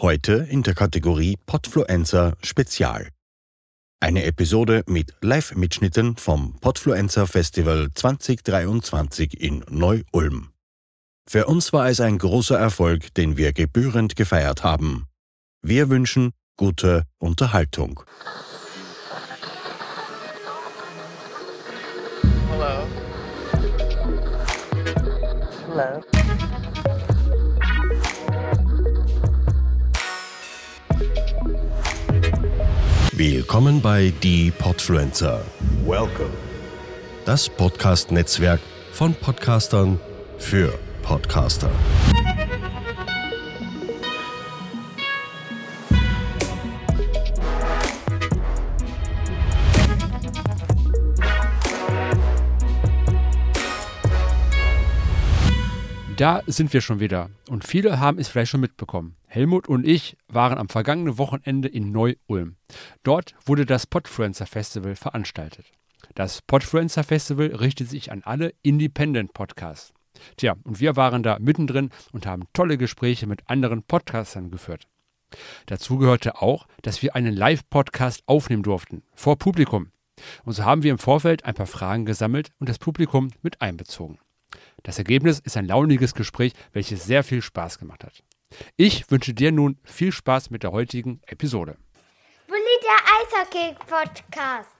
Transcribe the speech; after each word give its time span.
Heute 0.00 0.46
in 0.48 0.62
der 0.62 0.74
Kategorie 0.74 1.36
Podfluencer 1.44 2.36
Spezial. 2.40 3.08
Eine 3.98 4.26
Episode 4.26 4.84
mit 4.86 5.16
Live-Mitschnitten 5.22 6.16
vom 6.16 6.54
Podfluencer 6.60 7.26
Festival 7.26 7.88
2023 7.92 9.40
in 9.40 9.64
Neu-Ulm. 9.68 10.50
Für 11.28 11.46
uns 11.46 11.72
war 11.72 11.88
es 11.88 12.00
ein 12.00 12.18
großer 12.18 12.56
Erfolg, 12.56 13.12
den 13.14 13.36
wir 13.36 13.52
gebührend 13.52 14.14
gefeiert 14.14 14.62
haben. 14.62 15.08
Wir 15.62 15.88
wünschen 15.88 16.30
gute 16.56 17.02
Unterhaltung. 17.18 18.04
Hello. 22.52 22.86
Hello. 25.66 26.17
Willkommen 33.18 33.80
bei 33.82 34.12
Die 34.22 34.52
Podfluencer. 34.52 35.44
Welcome. 35.84 36.30
Das 37.24 37.48
Podcast-Netzwerk 37.48 38.60
von 38.92 39.12
Podcastern 39.12 39.98
für 40.38 40.78
Podcaster. 41.02 41.68
Da 56.16 56.42
sind 56.46 56.72
wir 56.72 56.80
schon 56.80 57.00
wieder. 57.00 57.30
Und 57.48 57.66
viele 57.66 57.98
haben 57.98 58.20
es 58.20 58.28
vielleicht 58.28 58.52
schon 58.52 58.60
mitbekommen. 58.60 59.16
Helmut 59.38 59.68
und 59.68 59.86
ich 59.86 60.16
waren 60.26 60.58
am 60.58 60.68
vergangenen 60.68 61.16
Wochenende 61.16 61.68
in 61.68 61.92
Neu-Ulm. 61.92 62.56
Dort 63.04 63.36
wurde 63.46 63.66
das 63.66 63.86
Podfluencer 63.86 64.46
Festival 64.46 64.96
veranstaltet. 64.96 65.64
Das 66.16 66.42
Podfluencer 66.42 67.04
Festival 67.04 67.54
richtet 67.54 67.88
sich 67.88 68.10
an 68.10 68.22
alle 68.24 68.52
Independent 68.62 69.34
Podcasts. 69.34 69.94
Tja, 70.38 70.56
und 70.64 70.80
wir 70.80 70.96
waren 70.96 71.22
da 71.22 71.38
mittendrin 71.38 71.90
und 72.10 72.26
haben 72.26 72.48
tolle 72.52 72.78
Gespräche 72.78 73.28
mit 73.28 73.48
anderen 73.48 73.84
Podcastern 73.84 74.50
geführt. 74.50 74.88
Dazu 75.66 75.98
gehörte 75.98 76.42
auch, 76.42 76.66
dass 76.82 77.00
wir 77.02 77.14
einen 77.14 77.36
Live-Podcast 77.36 78.24
aufnehmen 78.26 78.64
durften, 78.64 79.04
vor 79.14 79.38
Publikum. 79.38 79.92
Und 80.42 80.54
so 80.54 80.64
haben 80.64 80.82
wir 80.82 80.90
im 80.90 80.98
Vorfeld 80.98 81.44
ein 81.44 81.54
paar 81.54 81.66
Fragen 81.66 82.06
gesammelt 82.06 82.50
und 82.58 82.68
das 82.68 82.80
Publikum 82.80 83.30
mit 83.42 83.62
einbezogen. 83.62 84.18
Das 84.82 84.98
Ergebnis 84.98 85.38
ist 85.38 85.56
ein 85.56 85.68
launiges 85.68 86.14
Gespräch, 86.14 86.54
welches 86.72 87.04
sehr 87.04 87.22
viel 87.22 87.40
Spaß 87.40 87.78
gemacht 87.78 88.02
hat. 88.02 88.24
Ich 88.76 89.10
wünsche 89.10 89.34
dir 89.34 89.52
nun 89.52 89.78
viel 89.84 90.12
Spaß 90.12 90.50
mit 90.50 90.62
der 90.62 90.72
heutigen 90.72 91.20
Episode. 91.26 91.76
Bulli 92.46 92.62
der 92.82 93.44
Eishockey-Podcast. 93.44 94.77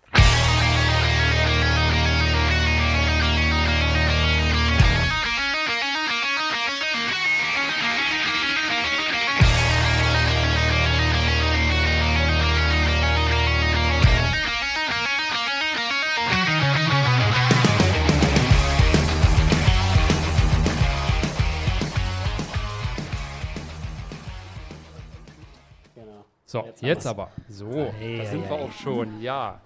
So, 26.50 26.64
jetzt, 26.80 27.06
aber. 27.06 27.30
So, 27.50 27.92
da 28.00 28.24
sind 28.24 28.48
wir 28.48 28.52
auch 28.52 28.72
schon, 28.72 29.20
ja. 29.20 29.60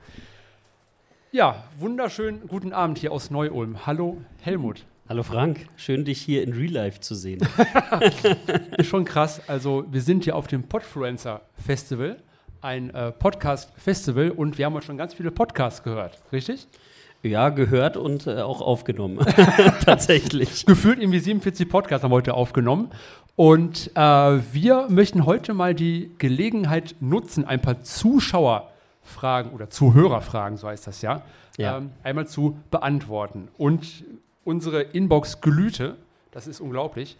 Ja, 1.30 1.62
wunderschönen 1.78 2.48
guten 2.48 2.72
Abend 2.72 2.98
hier 2.98 3.12
aus 3.12 3.30
Neu-Ulm. 3.30 3.86
Hallo, 3.86 4.20
Helmut. 4.40 4.84
Hallo 5.08 5.22
Frank, 5.22 5.68
schön 5.76 6.04
dich 6.04 6.20
hier 6.20 6.42
in 6.42 6.52
Real 6.52 6.72
Life 6.72 6.98
zu 6.98 7.14
sehen. 7.14 7.40
Ist 8.78 8.88
schon 8.88 9.04
krass. 9.04 9.48
Also, 9.48 9.84
wir 9.92 10.00
sind 10.00 10.24
hier 10.24 10.34
auf 10.34 10.48
dem 10.48 10.64
Podfluencer 10.64 11.42
Festival, 11.54 12.20
ein 12.62 12.90
äh, 12.90 13.12
Podcast-Festival 13.12 14.32
und 14.32 14.58
wir 14.58 14.66
haben 14.66 14.74
heute 14.74 14.86
schon 14.86 14.98
ganz 14.98 15.14
viele 15.14 15.30
Podcasts 15.30 15.84
gehört, 15.84 16.20
richtig? 16.32 16.66
Ja, 17.22 17.50
gehört 17.50 17.96
und 17.96 18.26
äh, 18.26 18.40
auch 18.40 18.60
aufgenommen. 18.60 19.18
Tatsächlich. 19.84 20.66
Gefühlt 20.66 20.98
irgendwie 20.98 21.20
47 21.20 21.68
Podcasts 21.68 22.02
haben 22.02 22.10
wir 22.10 22.16
heute 22.16 22.34
aufgenommen. 22.34 22.90
Und 23.36 23.90
äh, 23.94 24.00
wir 24.00 24.86
möchten 24.88 25.24
heute 25.24 25.54
mal 25.54 25.74
die 25.74 26.10
Gelegenheit 26.18 26.96
nutzen, 27.00 27.44
ein 27.44 27.62
paar 27.62 27.82
Zuschauerfragen 27.82 29.52
oder 29.52 29.70
Zuhörerfragen, 29.70 30.58
so 30.58 30.68
heißt 30.68 30.86
das 30.86 31.00
ja, 31.00 31.22
Ja. 31.56 31.78
Ähm, 31.78 31.90
einmal 32.02 32.26
zu 32.26 32.58
beantworten. 32.70 33.48
Und 33.56 34.04
unsere 34.44 34.82
Inbox 34.82 35.40
glühte, 35.40 35.96
das 36.32 36.46
ist 36.46 36.60
unglaublich. 36.60 37.16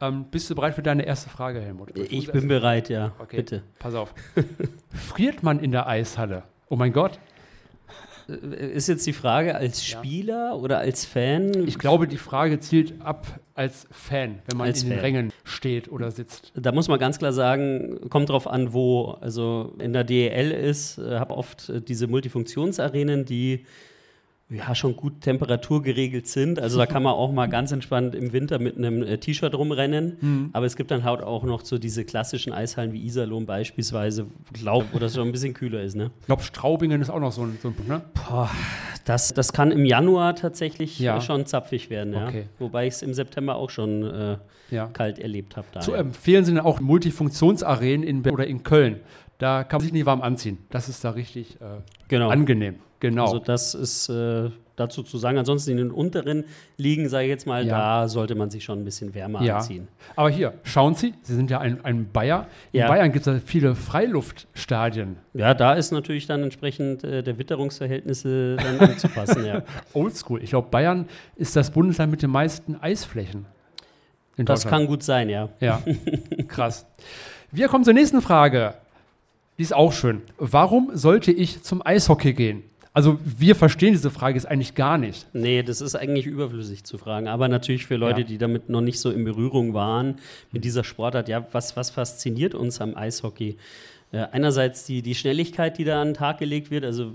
Ähm, 0.00 0.24
bist 0.30 0.48
du 0.48 0.54
bereit 0.54 0.74
für 0.74 0.82
deine 0.82 1.04
erste 1.04 1.28
Frage, 1.28 1.60
Helmut? 1.60 1.90
Ich 1.98 2.32
bin 2.32 2.48
bereit, 2.48 2.88
ja. 2.88 3.12
Okay, 3.18 3.36
Bitte. 3.36 3.62
Pass 3.78 3.94
auf. 3.94 4.14
Friert 4.90 5.42
man 5.42 5.60
in 5.60 5.72
der 5.72 5.86
Eishalle? 5.88 6.44
Oh 6.70 6.76
mein 6.76 6.92
Gott. 6.92 7.18
Äh, 8.30 8.66
Ist 8.72 8.88
jetzt 8.88 9.06
die 9.06 9.12
Frage 9.12 9.54
als 9.54 9.84
Spieler 9.84 10.58
oder 10.60 10.78
als 10.78 11.04
Fan? 11.04 11.66
Ich 11.66 11.78
glaube, 11.78 12.06
die 12.06 12.16
Frage 12.16 12.60
zielt 12.60 13.00
ab 13.02 13.26
als 13.54 13.86
Fan, 13.90 14.38
wenn 14.46 14.58
man 14.58 14.68
Als 14.68 14.82
in 14.82 14.88
den 14.90 14.96
Fan. 14.98 15.04
Rängen 15.04 15.32
steht 15.44 15.90
oder 15.90 16.10
sitzt. 16.10 16.52
Da 16.54 16.72
muss 16.72 16.88
man 16.88 16.98
ganz 16.98 17.18
klar 17.18 17.32
sagen, 17.32 18.08
kommt 18.08 18.28
drauf 18.30 18.46
an, 18.46 18.72
wo. 18.72 19.16
Also 19.20 19.74
in 19.78 19.92
der 19.92 20.04
DEL 20.04 20.50
ist, 20.50 20.98
äh, 20.98 21.18
habe 21.18 21.36
oft 21.36 21.68
äh, 21.68 21.80
diese 21.80 22.06
Multifunktionsarenen, 22.06 23.24
die 23.24 23.64
ja 24.50 24.74
schon 24.74 24.96
gut 24.96 25.20
temperaturgeregelt 25.20 26.26
sind. 26.26 26.58
Also 26.58 26.76
da 26.78 26.86
kann 26.86 27.02
man 27.02 27.12
auch 27.14 27.32
mal 27.32 27.46
ganz 27.46 27.70
entspannt 27.72 28.14
im 28.14 28.32
Winter 28.32 28.58
mit 28.58 28.76
einem 28.76 29.02
äh, 29.02 29.18
T-Shirt 29.18 29.54
rumrennen. 29.54 30.16
Mhm. 30.20 30.50
Aber 30.52 30.66
es 30.66 30.76
gibt 30.76 30.90
dann 30.90 31.04
halt 31.04 31.22
auch 31.22 31.44
noch 31.44 31.64
so 31.64 31.78
diese 31.78 32.04
klassischen 32.04 32.52
Eishallen 32.52 32.92
wie 32.92 33.04
Iserlohn 33.04 33.46
beispielsweise, 33.46 34.26
glaub, 34.52 34.84
wo 34.92 34.98
das 34.98 35.14
schon 35.14 35.28
ein 35.28 35.32
bisschen 35.32 35.54
kühler 35.54 35.82
ist, 35.82 35.94
ne? 35.96 36.10
Ich 36.20 36.26
glaube, 36.26 36.42
Straubingen 36.42 37.00
ist 37.00 37.10
auch 37.10 37.20
noch 37.20 37.32
so 37.32 37.42
ein, 37.42 37.58
so 37.62 37.68
ein 37.68 37.74
Punkt, 37.74 37.88
ne? 37.88 38.02
Boah, 38.14 38.50
das, 39.04 39.32
das 39.32 39.52
kann 39.52 39.70
im 39.70 39.84
Januar 39.84 40.34
tatsächlich 40.34 40.98
Ja. 40.98 41.20
schon 41.20 41.46
zapfig 41.46 41.88
werden, 41.90 42.12
ja. 42.12 42.26
Okay. 42.26 42.46
Wobei 42.58 42.86
ich 42.86 42.94
es 42.94 43.02
im 43.02 43.14
September 43.14 43.54
auch 43.56 43.70
schon 43.70 44.02
äh, 44.02 44.36
Ja. 44.70 44.86
kalt 44.88 45.18
erlebt 45.18 45.56
habe. 45.56 45.66
Da, 45.72 45.80
Zu 45.80 45.92
empfehlen 45.92 46.44
sind 46.44 46.58
auch 46.58 46.80
Multifunktionsarenen 46.80 48.02
in 48.02 48.22
Berlin 48.22 48.34
oder 48.34 48.46
in 48.46 48.62
Köln. 48.62 49.00
Da 49.38 49.64
kann 49.64 49.78
man 49.78 49.84
sich 49.84 49.92
nicht 49.92 50.06
warm 50.06 50.20
anziehen. 50.22 50.58
Das 50.70 50.88
ist 50.88 51.04
da 51.04 51.10
richtig 51.10 51.56
äh, 51.60 51.80
Genau. 52.08 52.28
angenehm. 52.28 52.76
Genau. 53.00 53.24
Also 53.24 53.38
das 53.38 53.74
ist 53.74 54.08
äh, 54.08 54.50
dazu 54.76 55.02
zu 55.02 55.18
sagen. 55.18 55.38
Ansonsten 55.38 55.72
in 55.72 55.76
den 55.78 55.90
unteren 55.90 56.44
Ligen, 56.76 57.08
sage 57.08 57.24
ich 57.24 57.30
jetzt 57.30 57.46
mal, 57.46 57.66
Ja. 57.66 58.02
da 58.02 58.08
sollte 58.08 58.34
man 58.34 58.50
sich 58.50 58.64
schon 58.64 58.80
ein 58.80 58.84
bisschen 58.84 59.14
wärmer 59.14 59.42
ja. 59.42 59.56
anziehen. 59.56 59.88
Aber 60.16 60.30
hier, 60.30 60.54
schauen 60.62 60.94
Sie, 60.94 61.14
Sie 61.22 61.34
sind 61.34 61.50
ja 61.50 61.58
ein, 61.60 61.84
ein 61.84 62.10
Bayer. 62.12 62.46
In 62.72 62.80
Ja. 62.80 62.88
Bayern 62.88 63.12
gibt 63.12 63.26
es 63.26 63.32
ja 63.32 63.40
viele 63.44 63.74
Freiluftstadien. 63.74 65.16
Ja, 65.34 65.54
da 65.54 65.74
ist 65.74 65.92
natürlich 65.92 66.26
dann 66.26 66.42
entsprechend 66.42 67.04
äh, 67.04 67.22
der 67.22 67.38
Witterungsverhältnisse 67.38 68.56
dann 68.56 68.80
anzupassen, 68.80 69.44
ja. 69.44 69.62
Oldschool. 69.94 70.42
Ich 70.42 70.50
glaube, 70.50 70.68
Bayern 70.70 71.06
ist 71.36 71.56
das 71.56 71.70
Bundesland 71.70 72.10
mit 72.10 72.22
den 72.22 72.30
meisten 72.30 72.76
Eisflächen. 72.80 73.46
Das 74.36 74.66
kann 74.66 74.86
gut 74.86 75.02
sein, 75.02 75.28
ja. 75.28 75.50
Ja, 75.60 75.82
krass. 76.48 76.86
Wir 77.50 77.68
kommen 77.68 77.84
zur 77.84 77.92
nächsten 77.94 78.22
Frage. 78.22 78.74
Die 79.58 79.62
ist 79.62 79.74
auch 79.74 79.92
schön. 79.92 80.22
Warum 80.38 80.90
sollte 80.94 81.32
ich 81.32 81.62
zum 81.62 81.84
Eishockey 81.84 82.32
gehen? 82.32 82.62
Also 82.92 83.18
wir 83.24 83.54
verstehen 83.54 83.92
diese 83.92 84.10
Frage 84.10 84.34
jetzt 84.34 84.46
eigentlich 84.46 84.74
gar 84.74 84.98
nicht. 84.98 85.26
Nee, 85.32 85.62
das 85.62 85.80
ist 85.80 85.94
eigentlich 85.94 86.26
überflüssig 86.26 86.82
zu 86.82 86.98
fragen. 86.98 87.28
Aber 87.28 87.46
natürlich 87.48 87.86
für 87.86 87.94
Leute, 87.96 88.22
Ja. 88.22 88.26
die 88.26 88.36
damit 88.38 88.68
noch 88.68 88.80
nicht 88.80 88.98
so 88.98 89.10
in 89.10 89.24
Berührung 89.24 89.74
waren 89.74 90.16
mit 90.50 90.64
dieser 90.64 90.82
Sportart, 90.82 91.28
ja, 91.28 91.46
was, 91.52 91.76
was 91.76 91.90
fasziniert 91.90 92.54
uns 92.54 92.80
am 92.80 92.96
Eishockey? 92.96 93.56
Äh, 94.12 94.26
einerseits 94.32 94.84
die, 94.86 95.02
die 95.02 95.14
Schnelligkeit, 95.14 95.78
die 95.78 95.84
da 95.84 96.00
an 96.02 96.08
den 96.08 96.14
Tag 96.14 96.38
gelegt 96.38 96.72
wird. 96.72 96.84
Also 96.84 97.12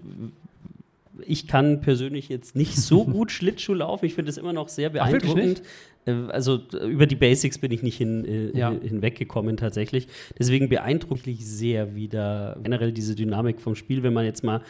ich 1.25 1.47
kann 1.47 1.81
persönlich 1.81 2.29
jetzt 2.29 2.55
nicht 2.55 2.77
so 2.77 3.03
gut 3.05 3.31
Schlittschuh 3.31 3.73
laufen. 3.73 4.05
Ich 4.05 4.13
finde 4.13 4.29
es 4.31 4.37
immer 4.37 4.53
noch 4.53 4.69
sehr 4.69 4.89
Ach, 4.89 4.93
beeindruckend. 4.93 5.61
Äh, 6.05 6.11
Also 6.29 6.61
über 6.87 7.05
die 7.05 7.15
Basics 7.15 7.57
bin 7.57 7.71
ich 7.71 7.83
nicht 7.83 7.97
hin, 7.97 8.23
äh, 8.25 8.57
Ja. 8.57 8.69
hin- 8.71 8.81
hinweggekommen 8.81 9.57
tatsächlich. 9.57 10.07
Deswegen 10.39 10.69
beeindruckt 10.69 11.25
mich 11.27 11.45
sehr 11.45 11.95
wieder 11.95 12.57
generell 12.63 12.91
diese 12.93 13.13
Dynamik 13.15 13.59
vom 13.59 13.75
Spiel, 13.75 14.03
wenn 14.03 14.13
man 14.13 14.23
jetzt 14.23 14.43
mal 14.43 14.61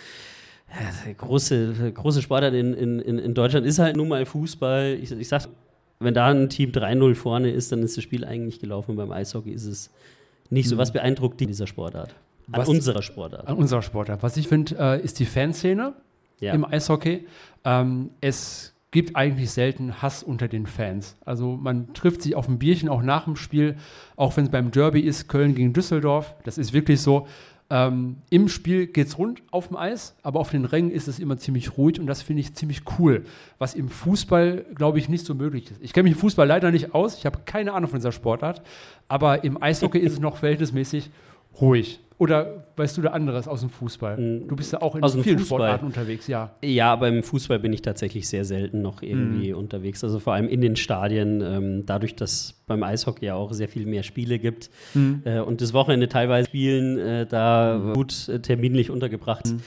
ja, 0.79 1.13
große, 1.13 1.91
große 1.93 2.21
Sportart 2.21 2.53
in, 2.53 2.73
in, 2.73 2.99
in 2.99 3.19
in 3.19 3.33
Deutschland 3.33 3.65
ist 3.65 3.79
halt 3.79 3.95
nun 3.97 4.07
mal 4.07 4.25
Fußball. 4.25 4.97
Ich, 5.01 5.11
ich 5.11 5.27
sag, 5.27 5.47
wenn 5.99 6.13
da 6.13 6.27
ein 6.27 6.49
Team 6.49 6.71
3-0 6.71 7.15
vorne 7.15 7.49
ist, 7.51 7.71
dann 7.71 7.81
ist 7.83 7.95
das 7.97 8.03
Spiel 8.03 8.25
eigentlich 8.25 8.59
gelaufen. 8.59 8.95
Beim 8.95 9.11
Eishockey 9.11 9.51
ist 9.51 9.65
es 9.65 9.89
nicht 10.49 10.67
so. 10.69 10.77
Was 10.77 10.91
beeindruckt 10.91 11.39
die 11.39 11.45
dieser 11.47 11.67
Sportart? 11.67 12.15
An. 12.51 12.59
Was- 12.59 12.67
unserer 12.69 13.01
Sportart. 13.01 13.47
An 13.47 13.55
unserer 13.57 13.81
Sportart. 13.81 14.21
Was 14.23 14.37
ich 14.37 14.47
finde, 14.47 14.75
äh, 14.79 15.01
ist 15.03 15.19
die 15.19 15.25
Fanszene 15.25 15.93
Ja. 16.39 16.53
im 16.53 16.65
Eishockey. 16.65 17.25
Ähm, 17.63 18.09
es 18.21 18.73
gibt 18.91 19.15
eigentlich 19.15 19.51
selten 19.51 20.01
Hass 20.01 20.23
unter 20.23 20.47
den 20.47 20.67
Fans. 20.67 21.17
Also 21.25 21.57
man 21.57 21.93
trifft 21.93 22.21
sich 22.21 22.35
auf 22.35 22.47
ein 22.47 22.59
Bierchen 22.59 22.87
auch 22.87 23.01
nach 23.01 23.25
dem 23.25 23.35
Spiel, 23.35 23.75
auch 24.15 24.37
wenn 24.37 24.45
es 24.45 24.51
beim 24.51 24.71
Derby 24.71 25.01
ist, 25.01 25.27
Köln 25.27 25.53
gegen 25.55 25.73
Düsseldorf. 25.73 26.35
Das 26.43 26.57
ist 26.57 26.71
wirklich 26.71 27.01
so. 27.01 27.27
Ähm, 27.69 28.17
Im 28.29 28.47
Spiel 28.47 28.85
geht 28.85 29.07
es 29.07 29.17
rund 29.17 29.41
auf 29.49 29.69
dem 29.69 29.77
Eis, 29.77 30.15
aber 30.21 30.39
auf 30.39 30.51
den 30.51 30.65
Rängen 30.65 30.91
ist 30.91 31.07
es 31.07 31.17
immer 31.17 31.37
ziemlich 31.37 31.77
ruhig 31.77 31.99
und 31.99 32.05
das 32.05 32.21
finde 32.21 32.41
ich 32.41 32.53
ziemlich 32.53 32.83
cool, 32.99 33.25
was 33.57 33.73
im 33.73 33.89
Fußball, 33.89 34.65
glaube 34.75 34.99
ich, 34.99 35.09
nicht 35.09 35.25
so 35.25 35.33
möglich 35.33 35.71
ist. 35.71 35.81
Ich 35.81 35.91
kenne 35.91 36.03
mich 36.03 36.13
im 36.13 36.19
Fußball 36.19 36.47
leider 36.47 36.69
nicht 36.69 36.93
aus, 36.93 37.17
ich 37.17 37.25
habe 37.25 37.39
keine 37.45 37.73
Ahnung 37.73 37.89
von 37.89 37.97
dieser 37.97 38.11
Sportart, 38.11 38.61
aber 39.07 39.43
im 39.43 39.61
Eishockey 39.61 39.97
ist 39.97 40.13
es 40.13 40.19
noch 40.19 40.37
verhältnismäßig 40.37 41.09
ruhig. 41.59 41.99
Oder 42.17 42.63
weißt 42.77 42.95
du 42.97 43.01
da 43.01 43.09
anderes 43.09 43.45
aus 43.47 43.59
dem 43.59 43.69
Fußball? 43.69 44.15
Du 44.47 44.55
bist 44.55 44.71
ja 44.71 44.81
auch 44.81 44.95
in 44.95 45.03
aus 45.03 45.15
vielen. 45.15 45.39
Sportarten 45.39 45.85
unterwegs, 45.85 46.27
ja. 46.27 46.51
Ja, 46.63 46.93
aber 46.93 47.09
im 47.09 47.23
Fußball 47.23 47.59
bin 47.59 47.73
ich 47.73 47.81
tatsächlich 47.81 48.29
sehr 48.29 48.45
selten 48.45 48.81
noch 48.81 49.01
irgendwie 49.01 49.51
Mhm. 49.51 49.57
unterwegs. 49.59 50.01
Also 50.03 50.19
vor 50.19 50.33
allem 50.33 50.47
in 50.47 50.61
den 50.61 50.77
Stadien, 50.77 51.41
ähm, 51.41 51.85
dadurch, 51.85 52.15
dass 52.15 52.53
beim 52.67 52.83
Eishockey 52.83 53.25
ja 53.25 53.35
auch 53.35 53.51
sehr 53.51 53.67
viel 53.67 53.85
mehr 53.85 54.03
Spiele 54.03 54.39
gibt 54.39 54.69
Mhm. 54.93 55.23
äh, 55.25 55.39
und 55.41 55.59
das 55.59 55.73
Wochenende 55.73 56.07
teilweise 56.07 56.47
spielen, 56.47 56.97
äh, 56.97 57.25
da 57.25 57.91
gut 57.93 58.29
äh, 58.29 58.39
terminlich 58.39 58.89
untergebracht. 58.91 59.47
Mhm. 59.47 59.59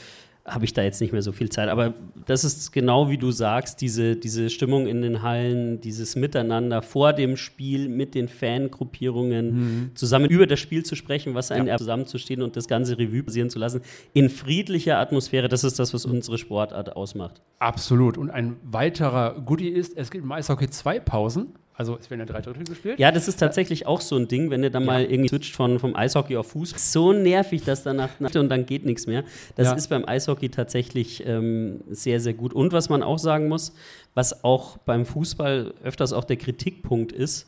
Habe 0.49 0.65
ich 0.65 0.73
da 0.73 0.83
jetzt 0.83 1.01
nicht 1.01 1.13
mehr 1.13 1.23
so 1.23 1.33
viel 1.33 1.49
Zeit. 1.51 1.69
Aber 1.69 1.95
das 2.27 2.43
ist 2.45 2.73
genau 2.73 3.09
wie 3.11 3.19
du 3.19 3.31
sagst, 3.31 3.81
diese, 3.81 4.17
diese 4.17 4.51
Stimmung 4.51 4.87
in 4.87 5.03
den 5.03 5.23
Hallen, 5.23 5.81
dieses 5.81 6.17
Miteinander 6.17 6.83
vor 6.83 7.13
dem 7.13 7.37
Spiel 7.37 7.89
mit 7.89 8.15
den 8.15 8.29
Fangruppierungen, 8.29 9.91
zusammen 9.95 10.27
über 10.31 10.47
das 10.47 10.61
Spiel 10.61 10.85
zu 10.85 10.95
sprechen, 10.95 11.35
was 11.35 11.51
einen 11.51 11.63
Mhm. 11.65 11.69
Ja. 11.69 11.77
zusammenzustehen 11.79 12.43
und 12.43 12.57
das 12.57 12.69
ganze 12.69 12.99
Revue 12.99 13.23
passieren 13.23 13.51
zu 13.51 13.59
lassen, 13.59 13.81
in 14.13 14.29
friedlicher 14.31 14.99
Atmosphäre, 14.99 15.49
das 15.49 15.65
ist 15.65 15.79
das, 15.79 15.93
was 15.95 16.05
unsere 16.05 16.39
Sportart 16.39 16.97
ausmacht. 16.97 17.41
Absolut. 17.59 18.17
Und 18.19 18.31
ein 18.31 18.57
weiterer 18.63 19.41
Goodie 19.45 19.69
ist, 19.69 19.97
es 19.97 20.11
gibt 20.11 20.25
im 20.25 20.33
Eishockey 20.33 20.69
zwei 20.71 21.01
Pausen. 21.01 21.49
Also 21.79 21.97
es 22.01 22.11
werden 22.11 22.19
ja 22.21 22.27
drei 22.27 22.41
Drittel 22.41 22.65
gespielt. 22.65 22.99
Ja, 22.99 23.13
das 23.13 23.29
ist 23.29 23.37
tatsächlich 23.39 23.87
auch 23.87 24.01
so 24.01 24.17
ein 24.17 24.27
Ding, 24.27 24.51
wenn 24.51 24.63
du 24.63 24.71
dann 24.71 24.85
mal 24.85 25.05
irgendwie 25.05 25.29
switcht 25.29 25.55
von, 25.55 25.79
vom 25.79 25.95
Eishockey 25.95 26.37
auf 26.37 26.49
Fußball. 26.49 26.81
So 26.81 27.13
nervig, 27.13 27.63
dass 27.63 27.85
danach 27.85 28.11
und 28.19 28.49
dann 28.49 28.67
geht 28.67 28.85
nichts 28.85 29.07
mehr. 29.07 29.23
Das 29.55 29.69
Ja. 29.69 29.75
ist 29.75 29.87
beim 29.87 30.05
Eishockey 30.05 30.49
tatsächlich 30.49 31.25
ähm, 31.25 31.81
sehr, 31.89 32.19
sehr 32.19 32.35
gut. 32.35 32.53
Und 32.53 32.73
was 32.73 32.89
man 32.89 33.05
auch 33.05 33.21
sagen 33.21 33.47
muss, 33.47 33.73
was 34.15 34.43
auch 34.43 34.79
beim 34.79 35.07
Fußball 35.07 35.73
öfters 35.85 36.13
auch 36.13 36.25
der 36.25 36.37
Kritikpunkt 36.37 37.13
ist, 37.13 37.47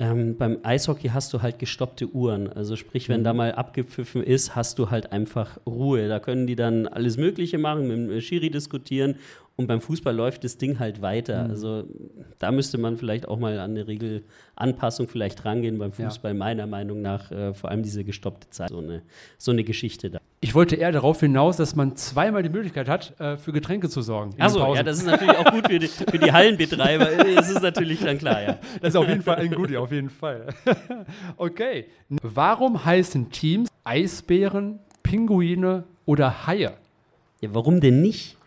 ähm, 0.00 0.36
beim 0.38 0.58
Eishockey 0.62 1.08
hast 1.08 1.34
du 1.34 1.42
halt 1.42 1.58
gestoppte 1.58 2.06
Uhren. 2.08 2.50
Also 2.50 2.74
sprich, 2.76 3.10
wenn 3.10 3.22
da 3.22 3.34
mal 3.34 3.52
abgepfiffen 3.52 4.22
ist, 4.22 4.54
hast 4.56 4.78
du 4.78 4.90
halt 4.90 5.12
einfach 5.12 5.58
Ruhe. 5.66 6.08
Da 6.08 6.20
können 6.20 6.46
die 6.46 6.56
dann 6.56 6.86
alles 6.86 7.18
Mögliche 7.18 7.58
machen, 7.58 7.86
mit 7.88 7.96
dem 8.14 8.20
Schiri 8.22 8.48
diskutieren. 8.48 9.16
Und 9.60 9.66
beim 9.66 9.80
Fußball 9.80 10.14
läuft 10.14 10.44
das 10.44 10.56
Ding 10.56 10.78
halt 10.78 11.02
weiter. 11.02 11.48
Also 11.50 11.82
da 12.38 12.52
müsste 12.52 12.78
man 12.78 12.96
vielleicht 12.96 13.26
auch 13.26 13.40
mal 13.40 13.58
an 13.58 13.72
eine 13.72 13.88
Regelanpassung 13.88 15.08
vielleicht 15.08 15.44
rangehen 15.44 15.78
beim 15.78 15.90
Ja. 15.98 16.08
Fußball, 16.08 16.32
meiner 16.32 16.68
Meinung 16.68 17.02
nach. 17.02 17.32
Äh, 17.32 17.54
vor 17.54 17.68
allem 17.68 17.82
diese 17.82 18.04
gestoppte 18.04 18.48
Zeit, 18.50 18.68
so 18.68 18.78
eine, 18.78 19.02
so 19.36 19.50
eine 19.50 19.64
Geschichte 19.64 20.10
da. 20.10 20.20
Ich 20.38 20.54
wollte 20.54 20.76
eher 20.76 20.92
darauf 20.92 21.18
hinaus, 21.18 21.56
dass 21.56 21.74
man 21.74 21.96
zweimal 21.96 22.44
die 22.44 22.50
Möglichkeit 22.50 22.88
hat, 22.88 23.18
äh, 23.18 23.36
für 23.36 23.50
Getränke 23.50 23.88
zu 23.88 24.00
sorgen. 24.00 24.32
Achso, 24.38 24.76
ja, 24.76 24.84
das 24.84 24.98
ist 24.98 25.06
natürlich 25.06 25.36
auch 25.36 25.50
gut 25.50 25.66
für 25.66 25.80
die, 25.80 25.88
für 25.88 26.18
die 26.20 26.30
Hallenbetreiber. 26.30 27.08
Das 27.34 27.50
ist 27.50 27.60
natürlich 27.60 27.98
dann 27.98 28.18
klar, 28.18 28.40
ja. 28.40 28.58
Das 28.80 28.90
ist 28.90 28.96
auf 28.96 29.08
jeden 29.08 29.22
Fall 29.22 29.38
ein 29.38 29.50
Goodie, 29.50 29.76
auf 29.76 29.90
jeden 29.90 30.10
Fall. 30.10 30.46
okay. 31.36 31.86
Warum 32.08 32.84
heißen 32.84 33.30
Teams 33.32 33.68
Eisbären, 33.82 34.78
Pinguine 35.02 35.82
oder 36.06 36.46
Haie? 36.46 36.74
Ja, 37.40 37.48
warum 37.52 37.80
denn 37.80 38.00
nicht? 38.02 38.37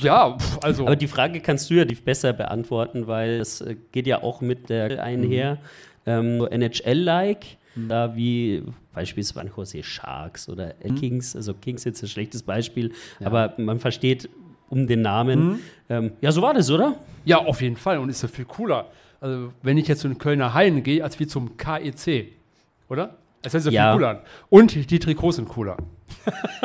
Ja, 0.00 0.36
also. 0.62 0.86
Aber 0.86 0.96
die 0.96 1.06
Frage 1.08 1.40
kannst 1.40 1.70
du 1.70 1.74
ja 1.74 1.84
die 1.84 1.94
besser 1.94 2.32
beantworten, 2.32 3.06
weil 3.06 3.40
es 3.40 3.60
äh, 3.60 3.76
geht 3.92 4.06
ja 4.06 4.22
auch 4.22 4.40
mit 4.40 4.68
der 4.70 5.02
einher. 5.02 5.58
Ähm, 6.06 6.38
so 6.38 6.46
NHL-like, 6.46 7.44
da 7.88 8.16
wie 8.16 8.62
beispielsweise 8.94 9.50
Jose 9.56 9.82
Sharks 9.82 10.48
oder 10.48 10.74
äh, 10.84 10.90
Kings, 10.90 11.36
also 11.36 11.54
Kings 11.54 11.84
jetzt 11.84 12.02
ein 12.02 12.08
schlechtes 12.08 12.42
Beispiel, 12.42 12.92
aber 13.22 13.54
man 13.58 13.78
versteht 13.78 14.28
um 14.70 14.86
den 14.86 15.02
Namen. 15.02 15.60
Ähm, 15.88 16.12
ja, 16.20 16.32
so 16.32 16.42
war 16.42 16.54
das, 16.54 16.70
oder? 16.70 16.96
ja, 17.24 17.38
auf 17.38 17.60
jeden 17.60 17.76
Fall. 17.76 17.98
Und 17.98 18.08
ist 18.08 18.22
ja 18.22 18.28
viel 18.28 18.46
cooler. 18.46 18.86
Also, 19.20 19.52
wenn 19.62 19.76
ich 19.76 19.86
jetzt 19.88 20.00
zu 20.00 20.08
den 20.08 20.16
Kölner 20.16 20.54
Haien 20.54 20.82
gehe, 20.82 21.04
als 21.04 21.20
wie 21.20 21.26
zum 21.26 21.56
KEC. 21.58 22.28
Oder? 22.88 23.16
Hört 23.42 23.52
sich 23.52 23.64
ja 23.66 23.70
Ja. 23.70 23.92
viel 23.92 23.98
cooler 23.98 24.08
an. 24.10 24.18
Und 24.48 24.90
die 24.90 24.98
Trikots 24.98 25.36
sind 25.36 25.48
cooler. 25.48 25.76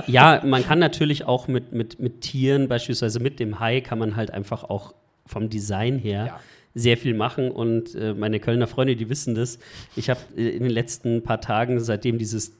Ja, 0.07 0.41
man 0.45 0.63
kann 0.63 0.79
natürlich 0.79 1.25
auch 1.25 1.47
mit, 1.47 1.71
mit, 1.71 1.99
mit 1.99 2.21
Tieren, 2.21 2.67
beispielsweise 2.67 3.19
mit 3.19 3.39
dem 3.39 3.59
Hai, 3.59 3.81
kann 3.81 3.99
man 3.99 4.15
halt 4.15 4.31
einfach 4.31 4.63
auch 4.63 4.93
vom 5.25 5.49
Design 5.49 5.97
her 5.97 6.25
Ja. 6.27 6.39
sehr 6.75 6.97
viel 6.97 7.13
machen. 7.15 7.49
Und 7.49 7.95
äh, 7.95 8.13
meine 8.13 8.39
Kölner 8.39 8.67
Freunde, 8.67 8.95
die 8.95 9.09
wissen 9.09 9.33
das. 9.33 9.57
Ich 9.95 10.09
habe 10.09 10.19
äh, 10.37 10.49
in 10.49 10.63
den 10.63 10.71
letzten 10.71 11.23
paar 11.23 11.41
Tagen, 11.41 11.79
seitdem 11.79 12.17
dieses 12.17 12.55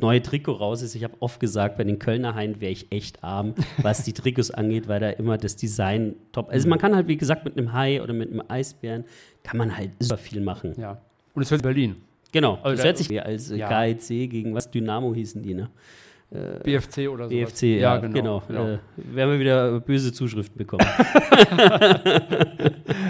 neue 0.00 0.20
Trikot 0.22 0.52
raus 0.54 0.82
ist, 0.82 0.94
ich 0.94 1.04
habe 1.04 1.14
oft 1.20 1.38
gesagt, 1.40 1.76
bei 1.78 1.84
den 1.84 1.98
Kölner 1.98 2.34
Haien 2.34 2.60
wäre 2.60 2.72
ich 2.72 2.90
echt 2.90 3.22
arm, 3.22 3.54
was 3.82 4.02
die 4.02 4.12
Trikots 4.12 4.50
angeht, 4.50 4.88
weil 4.88 4.98
da 5.00 5.10
immer 5.10 5.36
das 5.38 5.56
Design 5.56 6.16
top. 6.32 6.48
Also 6.50 6.68
man 6.68 6.78
kann 6.78 6.96
halt, 6.96 7.06
wie 7.06 7.16
gesagt, 7.16 7.44
mit 7.44 7.56
einem 7.56 7.72
Hai 7.72 8.02
oder 8.02 8.12
mit 8.14 8.30
einem 8.30 8.42
Eisbären, 8.48 9.04
kann 9.44 9.58
man 9.58 9.76
halt 9.76 9.90
super 10.00 10.16
viel 10.18 10.40
machen. 10.40 10.74
Ja. 10.76 11.00
Und 11.34 11.42
es 11.42 11.50
hört 11.50 11.62
Berlin. 11.62 11.96
Genau, 12.32 12.54
Also 12.62 12.70
das 12.70 12.78
da- 12.78 12.84
hört 12.84 12.98
sich 12.98 13.22
als 13.22 13.50
Ja. 13.50 13.68
KIC 13.86 14.30
gegen 14.30 14.54
was 14.54 14.70
Dynamo 14.70 15.14
hießen 15.14 15.42
die, 15.42 15.54
ne? 15.54 15.68
BFC 16.30 17.08
oder 17.08 17.24
so. 17.24 17.30
BFC, 17.30 17.80
ja, 17.80 17.96
genau. 17.96 18.40
Äh, 18.48 18.78
werden 18.96 19.32
wir 19.32 19.40
wieder 19.40 19.80
böse 19.80 20.12
Zuschriften 20.12 20.56
bekommen. 20.56 20.86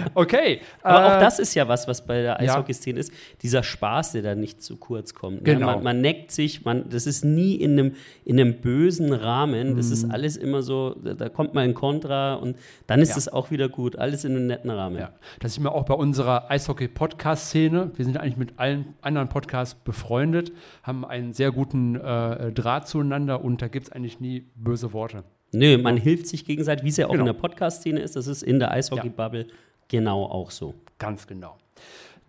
okay. 0.15 0.61
Aber 0.81 0.99
äh, 1.05 1.15
auch 1.15 1.19
das 1.19 1.39
ist 1.39 1.53
ja 1.55 1.67
was, 1.67 1.87
was 1.87 2.05
bei 2.05 2.21
der 2.21 2.31
ja. 2.33 2.39
Eishockey-Szene 2.39 2.99
ist, 2.99 3.11
dieser 3.41 3.63
Spaß, 3.63 4.13
der 4.13 4.21
da 4.21 4.35
nicht 4.35 4.61
zu 4.61 4.77
kurz 4.77 5.13
kommt. 5.13 5.43
Genau. 5.45 5.59
Ne? 5.67 5.75
Man, 5.75 5.83
man 5.83 6.01
neckt 6.01 6.31
sich, 6.31 6.65
man, 6.65 6.89
das 6.89 7.07
ist 7.07 7.23
nie 7.25 7.55
in 7.55 7.71
einem, 7.79 7.95
in 8.25 8.39
einem 8.39 8.61
bösen 8.61 9.13
Rahmen. 9.13 9.75
Das 9.75 9.87
Mhm. 9.87 9.93
ist 9.93 10.11
alles 10.11 10.37
immer 10.37 10.61
so, 10.63 10.95
da, 11.03 11.13
da 11.13 11.29
kommt 11.29 11.53
mal 11.53 11.61
ein 11.63 11.73
Kontra 11.73 12.35
und 12.35 12.57
dann 12.87 12.99
ist 13.01 13.09
Ja. 13.09 13.17
es 13.17 13.27
auch 13.29 13.51
wieder 13.51 13.69
gut. 13.69 13.95
Alles 13.97 14.23
in 14.25 14.35
einem 14.35 14.47
netten 14.47 14.69
Rahmen. 14.69 14.97
Ja, 14.97 15.11
das 15.39 15.53
ist 15.53 15.59
mir 15.59 15.71
auch 15.71 15.85
bei 15.85 15.93
unserer 15.93 16.49
Eishockey-Podcast-Szene. 16.51 17.91
Wir 17.95 18.05
sind 18.05 18.17
eigentlich 18.17 18.37
mit 18.37 18.53
allen 18.57 18.93
anderen 19.01 19.29
Podcasts 19.29 19.75
befreundet, 19.75 20.51
haben 20.83 21.05
einen 21.05 21.33
sehr 21.33 21.51
guten 21.51 21.95
äh, 21.95 22.51
Draht 22.51 22.87
zueinander 22.87 23.43
und 23.43 23.61
da 23.61 23.67
gibt 23.67 23.87
es 23.87 23.91
eigentlich 23.91 24.19
nie 24.19 24.45
böse 24.55 24.93
Worte. 24.93 25.23
Nö, 25.53 25.77
man 25.77 25.97
hilft 25.97 26.27
sich 26.27 26.45
gegenseitig, 26.45 26.85
wie 26.85 26.89
es 26.89 26.97
ja 26.97 27.07
auch 27.07 27.11
Genau. 27.11 27.23
in 27.23 27.25
der 27.25 27.33
Podcast-Szene 27.33 27.99
ist. 27.99 28.15
Das 28.15 28.27
ist 28.27 28.41
in 28.41 28.59
der 28.59 28.71
Eishockey-Bubble 28.71 29.47
genau 29.91 30.23
auch 30.25 30.49
so. 30.49 30.73
Ganz 30.97 31.27
genau. 31.27 31.57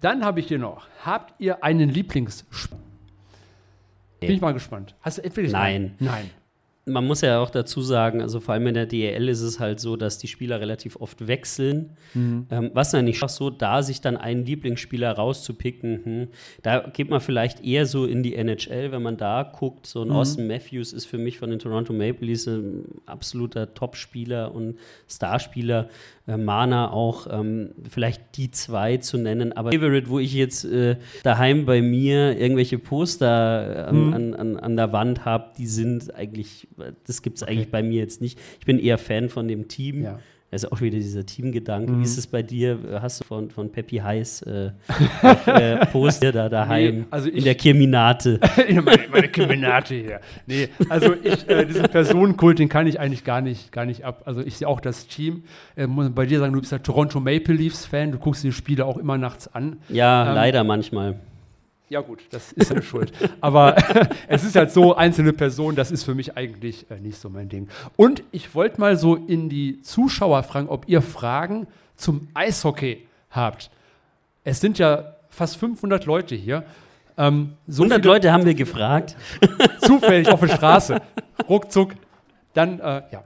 Dann 0.01 0.25
habe 0.25 0.41
ich 0.41 0.49
hier 0.49 0.59
noch, 0.59 0.87
habt 1.05 1.41
ihr 1.41 1.63
einen 1.65 1.89
Lieblingsspiel? 1.89 2.77
Bin 4.21 4.31
ich 4.33 4.41
mal 4.41 4.53
gespannt. 4.53 4.95
Hast 5.01 5.19
du 5.19 5.23
wirklich 5.25 5.53
Nein. 5.53 5.95
Nein. 5.99 6.31
Man 6.85 7.07
muss 7.07 7.21
ja 7.21 7.39
auch 7.39 7.51
dazu 7.51 7.81
sagen, 7.81 8.21
also 8.21 8.41
vor 8.41 8.55
allem 8.55 8.67
in 8.67 8.75
der 8.75 8.87
DEL 8.87 9.29
ist 9.29 9.41
es 9.41 9.61
halt 9.61 9.79
so, 9.79 9.95
dass 9.95 10.19
die 10.19 10.27
Spieler 10.27 10.61
relativ 10.61 10.97
oft 10.97 11.29
wechseln. 11.29 11.97
Mhm. 12.13 12.47
Ähm, 12.51 12.71
was 12.75 12.91
ja 12.91 13.03
nicht 13.03 13.23
so, 13.31 13.51
da 13.51 13.85
sich 13.85 14.01
dann 14.01 14.17
einen 14.17 14.45
Lieblingsspieler 14.45 15.13
rauszupicken, 15.13 16.05
hm, 16.05 16.29
da 16.63 16.81
geht 16.81 17.09
man 17.09 17.21
vielleicht 17.21 17.65
eher 17.65 17.87
so 17.87 18.05
in 18.05 18.25
die 18.25 18.35
NHL, 18.35 18.91
wenn 18.91 19.01
man 19.03 19.17
da 19.17 19.45
guckt. 19.45 19.87
So 19.87 20.03
ein 20.03 20.09
Mhm. 20.09 20.15
Austin 20.17 20.47
Matthews 20.49 20.93
ist 20.93 21.05
für 21.07 21.19
mich 21.19 21.39
von 21.39 21.51
den 21.51 21.61
Toronto 21.61 21.93
Maple 21.93 22.27
Leafs 22.27 22.49
ein 22.49 22.85
absoluter 23.07 23.75
Topspieler 23.75 24.53
und 24.53 24.77
Starspieler. 25.09 25.89
Äh, 26.29 26.37
Mana 26.37 26.91
auch, 26.93 27.27
ähm, 27.31 27.71
vielleicht 27.91 28.37
die 28.37 28.51
zwei 28.53 28.99
zu 28.99 29.19
nennen. 29.19 29.53
Aber 29.53 29.73
Favorite, 29.73 30.09
wo 30.09 30.21
ich 30.21 30.33
jetzt 30.35 30.65
äh, 30.65 30.97
daheim 31.25 31.67
bei 31.67 31.83
mir 31.83 32.39
irgendwelche 32.39 32.79
Poster 32.79 33.77
äh, 33.77 33.81
an, 33.89 34.07
Mhm. 34.07 34.13
an, 34.15 34.35
an, 34.35 34.57
an 34.57 34.77
der 34.77 34.93
Wand 34.93 35.25
habe, 35.25 35.53
die 35.59 35.67
sind 35.67 36.15
eigentlich, 36.15 36.69
das 37.07 37.23
gibt 37.23 37.39
es 37.39 37.43
eigentlich 37.43 37.71
bei 37.71 37.83
mir 37.83 37.99
jetzt 37.99 38.21
nicht. 38.21 38.39
Ich 38.61 38.67
bin 38.67 38.79
eher 38.79 38.99
Fan 38.99 39.29
von 39.31 39.49
dem 39.49 39.67
Team. 39.69 40.03
Ja. 40.05 40.19
Also 40.53 40.71
auch 40.71 40.81
wieder 40.83 40.99
dieser 40.99 41.25
Teamgedanke. 41.25 41.91
Mhm. 41.93 42.01
Wie 42.01 42.05
ist 42.05 42.19
es 42.19 42.27
bei 42.27 42.43
dir? 42.43 42.79
Hast 43.01 43.21
du 43.21 43.25
von, 43.25 43.51
von 43.51 43.73
Peppy 43.73 43.97
Heiß 43.97 44.43
äh, 44.43 44.71
äh, 45.47 45.87
Poster 45.87 46.31
da 46.31 46.49
daheim 46.51 46.95
Nee, 46.99 47.05
also 47.11 47.29
in 47.31 47.39
ich- 47.39 47.45
der 47.45 47.55
Kirminate? 47.55 48.39
meine, 48.69 49.03
meine 49.11 49.29
Kriminate 49.29 49.95
hier. 49.95 50.21
Nee, 50.47 50.69
also 50.91 51.15
ich, 51.23 51.49
äh, 51.49 51.65
diesen 51.65 51.85
Personenkult, 51.85 52.59
den 52.59 52.69
kann 52.69 52.87
ich 52.87 53.01
eigentlich 53.01 53.25
gar 53.25 53.41
nicht, 53.41 53.73
gar 53.73 53.87
nicht 53.87 54.05
ab. 54.05 54.23
Also 54.27 54.43
ich 54.43 54.59
sehe 54.59 54.69
auch 54.69 54.81
das 54.81 55.07
Team. 55.07 55.45
Äh, 55.75 55.87
muss 55.87 56.11
bei 56.11 56.27
dir 56.27 56.39
sagen, 56.39 56.53
du 56.53 56.61
bist 56.61 56.71
ja 56.71 56.79
Toronto 56.79 57.19
Maple 57.19 57.55
Leafs 57.55 57.87
Fan, 57.87 58.13
du 58.13 58.19
guckst 58.19 58.45
die 58.45 58.53
Spiele 58.53 58.85
auch 58.85 58.99
immer 58.99 59.17
nachts 59.17 59.49
an. 59.55 59.79
Ja, 59.89 60.29
Ähm, 60.29 60.35
leider 60.35 60.65
manchmal. 60.65 61.19
Ja 61.93 62.01
gut, 62.01 62.21
das 62.31 62.53
ist 62.53 62.73
eine 62.73 62.81
Schuld. 62.81 63.13
Aber 63.43 63.77
es 64.27 64.45
ist 64.45 64.57
halt 64.57 64.71
so, 64.71 64.97
einzelne 64.97 65.35
Personen, 65.35 65.77
das 65.77 65.91
ist 65.91 66.05
für 66.05 66.15
mich 66.15 66.39
eigentlich 66.39 66.91
äh, 66.91 66.99
nicht 66.99 67.19
so 67.19 67.29
mein 67.29 67.51
Ding. 67.51 67.69
Und 67.97 68.23
ich 68.33 68.55
wollte 68.55 68.81
mal 68.81 68.97
so 68.97 69.15
in 69.15 69.51
die 69.51 69.83
Zuschauer 69.83 70.43
fragen, 70.43 70.71
ob 70.71 70.89
ihr 70.89 71.03
Fragen 71.03 71.67
zum 71.97 72.29
Eishockey 72.33 73.07
habt. 73.29 73.71
Es 74.43 74.59
sind 74.63 74.79
ja 74.79 75.17
fast 75.29 75.59
500 75.59 76.07
Leute 76.07 76.35
hier. 76.35 76.65
Ähm, 77.19 77.57
so 77.67 77.83
100 77.83 78.01
viele- 78.01 78.15
Leute 78.15 78.33
haben 78.33 78.47
wir 78.47 78.55
gefragt. 78.55 79.15
zufällig 79.83 80.29
auf 80.31 80.41
der 80.41 80.49
Straße. 80.49 81.03
Ruckzuck. 81.47 81.93
Dann, 82.55 82.81
äh, 82.81 83.03
ja. 83.13 83.23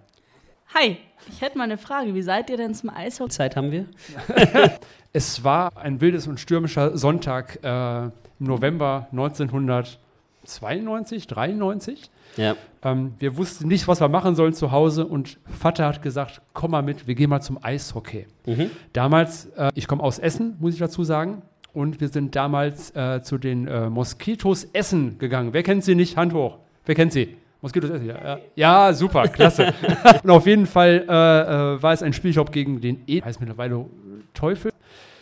Hi, 0.75 0.96
ich 1.28 1.40
hätte 1.40 1.56
mal 1.56 1.64
eine 1.64 1.78
Frage. 1.78 2.16
Wie 2.16 2.23
seid 2.23 2.50
ihr 2.50 2.56
denn 2.56 2.75
zum 2.75 2.90
Eishockey? 2.90 3.30
Zeit 3.30 3.54
haben 3.54 3.70
wir? 3.70 3.87
Es 5.12 5.42
war 5.44 5.75
ein 5.78 6.02
wildes 6.02 6.26
und 6.26 6.38
stürmischer 6.40 6.99
Sonntag 6.99 7.64
äh, 7.64 8.11
im 8.40 8.47
November 8.47 9.09
1992, 9.12 11.26
93. 11.26 12.11
Ja. 12.37 12.57
Ähm, 12.83 13.14
wir 13.19 13.37
wussten 13.37 13.69
nicht, 13.69 13.87
was 13.88 14.00
wir 14.00 14.09
machen 14.09 14.35
sollen 14.35 14.52
zu 14.52 14.73
Hause 14.73 15.07
und 15.07 15.38
Vater 15.47 15.87
hat 15.87 16.02
gesagt, 16.02 16.43
komm 16.52 16.73
mal 16.73 16.83
mit, 16.83 17.07
wir 17.07 17.14
gehen 17.14 17.31
mal 17.31 17.40
zum 17.40 17.59
Eishockey. 17.62 18.26
Mhm. 18.47 18.71
Damals, 18.93 19.47
äh, 19.57 19.71
ich 19.75 19.88
komme 19.88 20.02
aus 20.02 20.19
Essen, 20.19 20.57
muss 20.61 20.75
ich 20.75 20.81
dazu 20.81 21.05
sagen, 21.05 21.43
und 21.73 22.00
wir 22.00 22.09
sind 22.09 22.35
damals 22.35 22.90
äh, 22.97 23.21
zu 23.23 23.37
den 23.37 23.69
äh, 23.69 23.90
Moskitos 23.90 24.64
Essen 24.73 25.19
gegangen. 25.19 25.52
Wer 25.52 25.62
kennt 25.62 25.85
sie 25.85 25.95
nicht? 25.95 26.16
Hand 26.16 26.33
hoch. 26.33 26.57
Wer 26.87 26.95
kennt 26.95 27.12
sie? 27.12 27.37
Moskitos 27.61 27.90
Essen, 27.90 28.07
ja. 28.07 28.25
Ja, 28.25 28.38
ja 28.55 28.93
super, 28.95 29.28
klasse. 29.28 29.75
und 30.23 30.31
auf 30.31 30.47
jeden 30.47 30.64
Fall 30.64 31.05
äh, 31.07 31.12
äh, 31.12 31.83
war 31.83 31.93
es 31.93 32.02
ein 32.02 32.14
Spiel, 32.14 32.31
ich 32.31 32.37
glaube, 32.37 32.50
gegen 32.50 32.81
den 32.81 33.02
E, 33.07 33.21
heißt 33.21 33.40
mittlerweile 33.40 33.85
Teufel. 34.33 34.73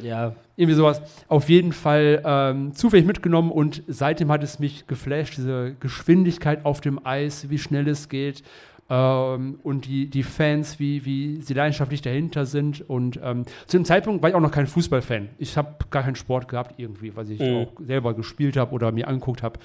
Ja, 0.01 0.35
Irgendwie 0.57 0.75
sowas. 0.77 1.01
Auf 1.29 1.49
jeden 1.49 1.73
Fall 1.73 2.23
ähm, 2.25 2.75
zufällig 2.75 3.07
mitgenommen 3.07 3.51
und 3.51 3.83
seitdem 3.87 4.31
hat 4.33 4.43
es 4.43 4.59
mich 4.59 4.87
geflasht, 4.87 5.37
diese 5.37 5.75
Geschwindigkeit 5.81 6.65
auf 6.65 6.81
dem 6.81 7.05
Eis, 7.07 7.49
wie 7.51 7.59
schnell 7.59 7.87
es 7.89 8.09
geht 8.09 8.43
ähm, 8.91 9.59
und 9.63 9.87
die, 9.87 10.07
die 10.11 10.23
Fans, 10.23 10.79
wie, 10.79 11.05
wie 11.05 11.41
sie 11.41 11.55
leidenschaftlich 11.55 12.03
dahinter 12.03 12.45
sind. 12.47 12.89
Und 12.89 13.19
ähm, 13.23 13.45
zu 13.67 13.79
dem 13.79 13.85
Zeitpunkt 13.85 14.23
war 14.23 14.29
ich 14.31 14.35
auch 14.37 14.41
noch 14.41 14.51
kein 14.51 14.67
Fußballfan. 14.67 15.29
Ich 15.39 15.57
habe 15.57 15.75
gar 15.91 16.03
keinen 16.03 16.17
Sport 16.17 16.49
gehabt 16.49 16.75
irgendwie, 16.79 17.17
was 17.17 17.29
ich 17.29 17.41
Mhm. 17.41 17.57
auch 17.57 17.73
selber 17.87 18.15
gespielt 18.15 18.57
habe 18.57 18.73
oder 18.73 18.93
mir 18.93 19.09
angeguckt 19.09 19.43
habe. 19.43 19.59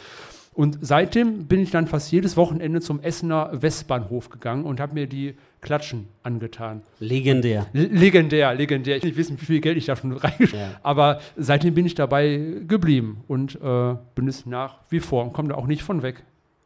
Und 0.59 0.77
seitdem 0.81 1.45
bin 1.45 1.61
ich 1.61 1.71
dann 1.71 1.87
fast 1.87 2.11
jedes 2.11 2.35
Wochenende 2.35 2.81
zum 2.81 2.99
Essener 2.99 3.49
Westbahnhof 3.53 4.27
gegangen 4.29 4.65
und 4.65 4.81
habe 4.81 4.93
mir 4.93 5.07
die 5.07 5.35
Klatschen 5.61 6.09
angetan. 6.21 6.81
legendär. 6.99 7.67
L- 7.73 7.87
Legendär, 7.93 8.53
legendär. 8.55 8.97
Ich 8.97 9.03
will 9.03 9.09
nicht 9.11 9.17
wissen, 9.17 9.39
wie 9.39 9.45
viel 9.45 9.61
Geld 9.61 9.77
ich 9.77 9.85
da 9.85 9.95
schon 9.95 10.11
reingeschrieben 10.17 10.59
Ja. 10.59 10.79
Aber 10.83 11.21
seitdem 11.37 11.73
bin 11.75 11.85
ich 11.85 11.95
dabei 11.95 12.55
geblieben 12.67 13.23
und 13.29 13.55
äh, 13.55 13.95
bin 14.15 14.27
es 14.27 14.45
nach 14.45 14.79
wie 14.89 14.99
vor 14.99 15.23
und 15.23 15.31
komme 15.31 15.47
da 15.47 15.55
auch 15.55 15.65
nicht 15.67 15.81
von 15.81 16.01
weg. 16.03 16.23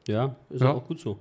Ja, 0.08 0.36
ist 0.50 0.62
Ja. 0.62 0.74
auch 0.74 0.86
gut 0.86 1.00
so. 1.00 1.20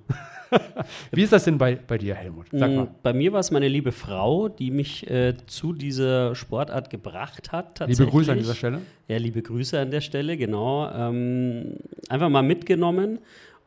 Wie 1.11 1.21
ist 1.23 1.31
das 1.31 1.45
denn 1.45 1.57
bei, 1.57 1.75
bei 1.75 1.97
dir, 1.97 2.15
Helmut? 2.15 2.47
Sag 2.51 2.69
Mm, 2.71 2.75
mal. 2.75 2.87
Bei 3.01 3.13
mir 3.13 3.31
war 3.33 3.39
es 3.39 3.49
meine 3.49 3.67
liebe 3.67 3.91
Frau, 3.91 4.49
die 4.49 4.71
mich 4.71 5.09
äh, 5.09 5.35
zu 5.47 5.71
dieser 5.73 6.35
Sportart 6.35 6.89
gebracht 6.89 7.51
hat. 7.51 7.75
Tatsächlich. 7.77 7.99
Liebe 7.99 8.11
Grüße 8.11 8.31
an 8.33 8.37
dieser 8.39 8.55
Stelle. 8.55 8.81
Ja, 9.07 9.17
liebe 9.17 9.41
Grüße 9.41 9.79
an 9.79 9.89
der 9.91 10.01
Stelle, 10.01 10.35
genau. 10.37 10.89
Ähm, 10.91 11.77
einfach 12.09 12.29
mal 12.29 12.43
mitgenommen 12.43 13.19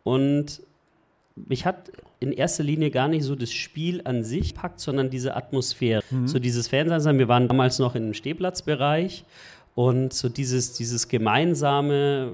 und 0.04 0.60
mich 1.34 1.64
hat 1.66 1.90
in 2.20 2.32
erster 2.32 2.64
Linie 2.64 2.90
gar 2.90 3.08
nicht 3.08 3.24
so 3.24 3.34
das 3.36 3.52
Spiel 3.52 4.00
an 4.04 4.22
sich 4.24 4.54
packt, 4.54 4.80
sondern 4.80 5.10
diese 5.10 5.36
Atmosphäre. 5.36 6.02
So 6.24 6.38
dieses 6.38 6.66
Fernsehen, 6.68 7.18
wir 7.18 7.28
waren 7.28 7.46
damals 7.46 7.78
noch 7.78 7.94
im 7.94 8.14
Stehplatzbereich 8.14 9.24
und 9.76 10.12
so 10.12 10.28
dieses, 10.28 10.72
dieses 10.72 11.06
gemeinsame 11.06 12.32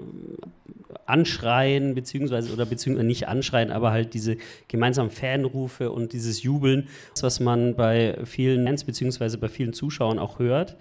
Anschreien, 1.05 1.95
beziehungsweise, 1.95 2.53
oder 2.53 2.65
beziehungsweise 2.65 3.07
nicht 3.07 3.29
Anschreien, 3.29 3.71
aber 3.71 3.91
halt 3.91 4.15
diese 4.15 4.39
gemeinsamen 4.69 5.11
Fanrufe 5.11 5.91
und 5.91 6.15
dieses 6.15 6.43
Jubeln, 6.43 6.89
was 7.21 7.41
man 7.41 7.75
bei 7.75 8.19
vielen 8.25 8.65
Fans, 8.73 8.85
beziehungsweise 8.85 9.37
bei 9.39 9.49
vielen 9.49 9.75
Zuschauern 9.75 10.19
auch 10.19 10.39
hört, 10.39 10.77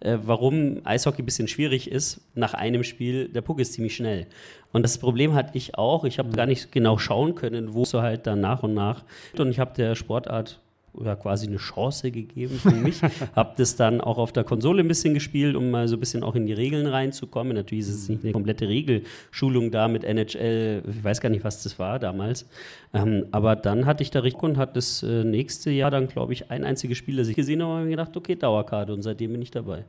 äh, 0.00 0.18
warum 0.22 0.80
Eishockey 0.84 1.22
ein 1.22 1.24
bisschen 1.24 1.48
schwierig 1.48 1.90
ist, 1.90 2.20
nach 2.34 2.54
einem 2.54 2.84
Spiel, 2.84 3.28
der 3.28 3.40
Puck 3.40 3.60
ist 3.60 3.72
ziemlich 3.74 3.96
schnell. 3.96 4.26
Und 4.72 4.82
das 4.82 4.98
Problem 4.98 5.34
hatte 5.34 5.56
ich 5.56 5.76
auch, 5.76 6.04
ich 6.04 6.18
habe 6.18 6.30
gar 6.30 6.46
nicht 6.46 6.72
genau 6.72 6.98
schauen 6.98 7.34
können, 7.34 7.74
wo 7.74 7.84
so 7.84 8.02
halt 8.02 8.26
dann 8.26 8.40
nach 8.40 8.62
und 8.62 8.74
nach. 8.74 9.04
Und 9.38 9.50
ich 9.50 9.58
habe 9.58 9.74
der 9.74 9.94
Sportart 9.94 10.60
ja, 11.02 11.16
quasi 11.16 11.46
eine 11.46 11.58
Chance 11.58 12.10
gegeben 12.10 12.58
für 12.58 12.70
mich. 12.70 13.00
habe 13.34 13.54
das 13.56 13.76
dann 13.76 14.00
auch 14.00 14.18
auf 14.18 14.32
der 14.32 14.44
Konsole 14.44 14.82
ein 14.82 14.88
bisschen 14.88 15.14
gespielt, 15.14 15.56
um 15.56 15.70
mal 15.70 15.88
so 15.88 15.96
ein 15.96 16.00
bisschen 16.00 16.22
auch 16.22 16.34
in 16.34 16.46
die 16.46 16.52
Regeln 16.52 16.86
reinzukommen. 16.86 17.54
Natürlich 17.54 17.86
ist 17.88 17.94
es 17.94 18.08
nicht 18.08 18.24
eine 18.24 18.32
komplette 18.32 18.68
Regelschulung 18.68 19.70
da 19.70 19.88
mit 19.88 20.04
NHL, 20.04 20.82
ich 20.88 21.04
weiß 21.04 21.20
gar 21.20 21.28
nicht, 21.28 21.44
was 21.44 21.62
das 21.62 21.78
war 21.78 21.98
damals. 21.98 22.46
Ähm, 22.92 23.26
aber 23.30 23.56
dann 23.56 23.86
hatte 23.86 24.02
ich 24.02 24.10
da 24.10 24.20
richtig 24.20 24.42
und 24.42 24.56
hat 24.56 24.76
das 24.76 25.02
äh, 25.02 25.24
nächste 25.24 25.70
Jahr 25.70 25.90
dann, 25.90 26.08
glaube 26.08 26.32
ich, 26.32 26.50
ein 26.50 26.64
einziges 26.64 26.98
Spiel, 26.98 27.16
das 27.16 27.28
ich 27.28 27.36
gesehen 27.36 27.62
habe, 27.62 27.80
ich 27.80 27.84
mir 27.84 27.90
gedacht, 27.90 28.16
okay, 28.16 28.36
Dauerkarte 28.36 28.92
und 28.92 29.02
seitdem 29.02 29.32
bin 29.32 29.42
ich 29.42 29.50
dabei. 29.50 29.84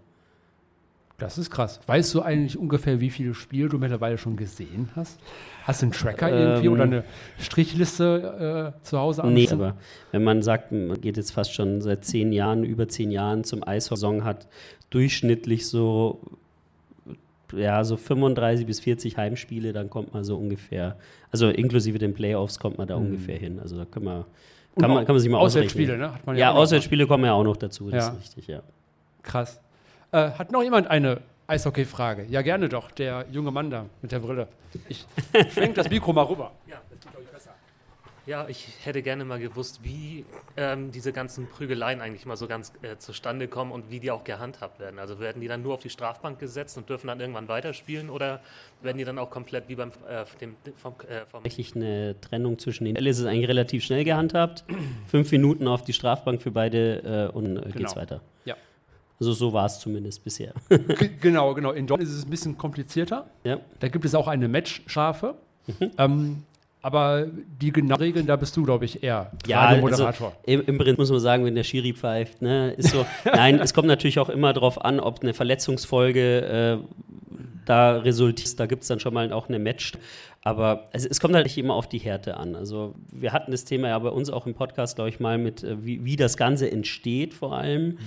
Das 1.21 1.37
ist 1.37 1.49
krass. 1.51 1.79
Weißt 1.85 2.13
du 2.15 2.21
eigentlich 2.21 2.57
ungefähr, 2.57 2.99
wie 2.99 3.09
viele 3.09 3.33
Spiele 3.33 3.69
du 3.69 3.77
mittlerweile 3.77 4.17
schon 4.17 4.35
gesehen 4.35 4.89
hast? 4.95 5.19
Hast 5.63 5.81
du 5.81 5.85
einen 5.85 5.93
Tracker 5.93 6.29
irgendwie 6.29 6.65
Ähm. 6.67 6.73
oder 6.73 6.83
eine 6.83 7.03
Strichliste 7.39 8.73
äh, 8.79 8.83
zu 8.83 8.97
Hause 8.99 9.21
Nee, 9.27 9.43
angefangen? 9.47 9.61
aber 9.61 9.75
wenn 10.11 10.23
man 10.23 10.41
sagt, 10.41 10.71
man 10.71 10.99
geht 10.99 11.17
jetzt 11.17 11.31
fast 11.31 11.53
schon 11.53 11.81
seit 11.81 12.03
zehn 12.05 12.31
Jahren, 12.33 12.63
über 12.63 12.87
zehn 12.87 13.11
Jahren 13.11 13.43
zum 13.43 13.65
Eishockey, 13.67 14.21
hat 14.23 14.47
durchschnittlich 14.89 15.67
so, 15.67 16.19
ja, 17.53 17.83
so 17.83 17.97
35 17.97 18.65
bis 18.65 18.79
40 18.79 19.17
Heimspiele, 19.17 19.73
dann 19.73 19.89
kommt 19.89 20.13
man 20.13 20.23
so 20.23 20.37
ungefähr, 20.37 20.97
also 21.31 21.49
inklusive 21.49 21.99
den 21.99 22.13
Playoffs 22.13 22.59
kommt 22.59 22.77
man 22.77 22.87
da 22.87 22.95
ungefähr 22.95 23.37
hin. 23.37 23.59
Also 23.59 23.77
da 23.77 23.85
können 23.85 24.05
wir, 24.05 24.25
Mhm. 24.75 24.81
Kann 24.81 24.89
man, 24.93 25.05
kann 25.05 25.15
man 25.15 25.19
sich 25.21 25.29
mal 25.29 25.37
Auswärtsspiele, 25.39 25.97
ne? 25.97 26.13
Hat 26.13 26.25
man 26.25 26.37
Ja, 26.37 26.51
noch. 26.53 26.59
Auswärtsspiele 26.61 27.05
kommen 27.05 27.25
ja 27.25 27.33
auch 27.33 27.43
noch 27.43 27.57
dazu, 27.57 27.89
das 27.89 28.05
Ja. 28.07 28.13
ist 28.13 28.19
richtig, 28.21 28.47
ja. 28.47 28.61
Krass. 29.21 29.59
Äh, 30.12 30.32
hat 30.32 30.51
noch 30.51 30.62
jemand 30.63 30.88
eine 30.88 31.22
Eishockey-Frage? 31.48 32.25
Ja, 32.30 32.41
gerne 32.41 32.68
doch. 32.70 32.91
Der 32.91 33.25
junge 33.32 33.51
Mann 33.51 33.70
da 33.70 33.86
mit 34.01 34.12
der 34.12 34.20
Brille. 34.20 34.48
Ich 34.89 35.06
schwenk 35.53 35.75
das 35.75 35.89
Mikro 35.89 36.13
mal 36.13 36.24
rüber. 36.24 36.51
Ja, 38.27 38.46
ich 38.48 38.68
hätte 38.84 39.01
gerne 39.01 39.25
mal 39.25 39.39
gewusst, 39.39 39.80
wie 39.84 40.25
ähm, 40.56 40.91
diese 40.91 41.12
ganzen 41.12 41.48
Prügeleien 41.50 42.01
eigentlich 42.01 42.25
mal 42.27 42.38
so 42.38 42.46
ganz 42.48 42.72
äh, 42.84 42.96
zustande 42.98 43.48
kommen 43.48 43.72
und 43.72 43.89
wie 43.89 44.00
die 44.00 44.12
auch 44.12 44.24
gehandhabt 44.24 44.80
werden. 44.80 45.00
Also 45.00 45.20
werden 45.20 45.41
die 45.41 45.48
dann 45.48 45.63
nur 45.63 45.74
auf 45.74 45.82
die 45.82 45.89
Strafbank 45.89 46.38
gesetzt 46.38 46.77
und 46.77 46.88
dürfen 46.88 47.08
dann 47.08 47.20
irgendwann 47.20 47.48
weiterspielen 47.48 48.12
oder 48.12 48.41
werden 48.84 49.00
die 49.00 49.06
dann 49.06 49.18
auch 49.18 49.32
komplett 49.32 49.68
wie 49.70 49.75
beim 49.75 49.89
äh, 50.08 50.24
dem, 50.39 50.56
vom, 50.77 50.94
äh, 51.10 51.25
vom 51.25 51.41
Tatsächlich 51.44 51.75
eine 51.75 52.15
Trennung 52.22 52.60
zwischen 52.60 52.86
den. 52.86 52.96
ist 52.96 53.18
es 53.18 53.25
eigentlich 53.25 53.48
relativ 53.50 53.84
schnell 53.84 54.03
gehandhabt. 54.03 54.65
Fünf 55.08 55.32
Minuten 55.32 55.68
auf 55.68 55.84
die 55.84 55.94
Strafbank 55.94 56.44
für 56.44 56.51
beide 56.51 57.30
äh, 57.34 57.36
und 57.36 57.58
äh, 57.58 57.62
geht's 57.72 57.74
Genau. 57.74 57.96
weiter. 57.96 58.22
Ja. 58.46 58.56
Also 59.21 59.33
so 59.33 59.53
war 59.53 59.67
es 59.67 59.79
zumindest 59.79 60.23
bisher. 60.23 60.53
Genau, 61.21 61.53
genau. 61.53 61.71
In 61.71 61.85
Deutschland 61.85 62.09
ist 62.09 62.17
es 62.17 62.25
ein 62.25 62.29
bisschen 62.31 62.57
komplizierter. 62.57 63.27
ja. 63.43 63.59
Da 63.79 63.87
gibt 63.87 64.03
es 64.03 64.15
auch 64.15 64.27
eine 64.27 64.47
Matchstrafe. 64.47 65.35
Mhm. 65.67 65.91
Ähm, 65.99 66.43
aber 66.81 67.27
die 67.61 67.71
genauen 67.71 67.99
Regeln, 67.99 68.25
da 68.25 68.35
bist 68.35 68.57
du, 68.57 68.63
glaube 68.63 68.85
ich, 68.85 69.03
eher 69.03 69.31
Ja, 69.45 69.59
also 69.59 69.85
Radiomoderator. 69.85 70.33
im, 70.47 70.65
im 70.65 70.77
Prinzip 70.79 70.97
muss 70.97 71.11
man 71.11 71.19
sagen, 71.19 71.45
wenn 71.45 71.53
der 71.53 71.63
Schiri 71.63 71.93
pfeift, 71.93 72.41
ne, 72.41 72.71
ist 72.71 72.89
so. 72.89 73.05
Nein, 73.25 73.59
es 73.59 73.75
kommt 73.75 73.87
natürlich 73.87 74.17
auch 74.17 74.29
immer 74.29 74.53
darauf 74.53 74.83
an, 74.83 74.99
ob 74.99 75.21
eine 75.21 75.35
Verletzungsfolge 75.35 76.81
äh, 76.81 77.35
da 77.65 77.97
resultiert. 77.99 78.59
Da 78.59 78.65
gibt 78.65 78.81
es 78.81 78.87
dann 78.87 78.99
schon 78.99 79.13
mal 79.13 79.31
auch 79.31 79.47
eine 79.49 79.59
Match. 79.59 79.93
Aber 80.43 80.89
es, 80.93 81.05
es 81.05 81.19
kommt 81.19 81.35
halt 81.35 81.45
nicht 81.45 81.59
immer 81.59 81.75
auf 81.75 81.87
die 81.87 81.99
Härte 81.99 82.37
an. 82.37 82.55
Also 82.55 82.95
wir 83.11 83.31
hatten 83.31 83.51
das 83.51 83.63
Thema 83.65 83.89
ja 83.89 83.99
bei 83.99 84.09
uns 84.09 84.31
auch 84.31 84.47
im 84.47 84.55
Podcast, 84.55 84.95
glaube 84.95 85.09
ich, 85.11 85.19
mal 85.19 85.37
mit, 85.37 85.63
äh, 85.63 85.85
wie, 85.85 86.03
wie 86.03 86.15
das 86.15 86.35
Ganze 86.35 86.71
entsteht 86.71 87.35
vor 87.35 87.55
allem. 87.55 87.99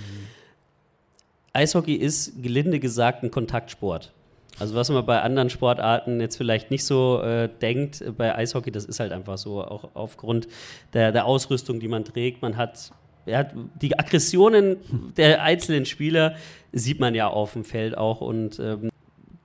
Eishockey 1.55 1.93
ist 1.95 2.41
gelinde 2.41 2.79
gesagt 2.79 3.23
ein 3.23 3.31
Kontaktsport. 3.31 4.11
Also 4.59 4.73
was 4.75 4.89
man 4.89 5.05
bei 5.05 5.21
anderen 5.21 5.49
Sportarten 5.49 6.21
jetzt 6.21 6.37
vielleicht 6.37 6.71
nicht 6.71 6.85
so 6.85 7.21
äh, 7.21 7.49
denkt, 7.61 8.01
äh, 8.01 8.11
bei 8.11 8.33
Eishockey, 8.35 8.71
das 8.71 8.85
ist 8.85 8.99
halt 8.99 9.11
einfach 9.11 9.37
so, 9.37 9.61
auch 9.63 9.89
aufgrund 9.95 10.47
der, 10.93 11.11
der 11.11 11.25
Ausrüstung, 11.25 11.79
die 11.79 11.89
man 11.89 12.05
trägt. 12.05 12.41
Man 12.41 12.55
hat, 12.55 12.91
ja, 13.25 13.43
die 13.81 13.99
Aggressionen 13.99 14.77
der 15.17 15.41
einzelnen 15.43 15.85
Spieler 15.85 16.35
sieht 16.71 16.99
man 17.01 17.15
ja 17.15 17.27
auf 17.27 17.53
dem 17.53 17.65
Feld 17.65 17.97
auch 17.97 18.21
und 18.21 18.59
ähm, 18.59 18.89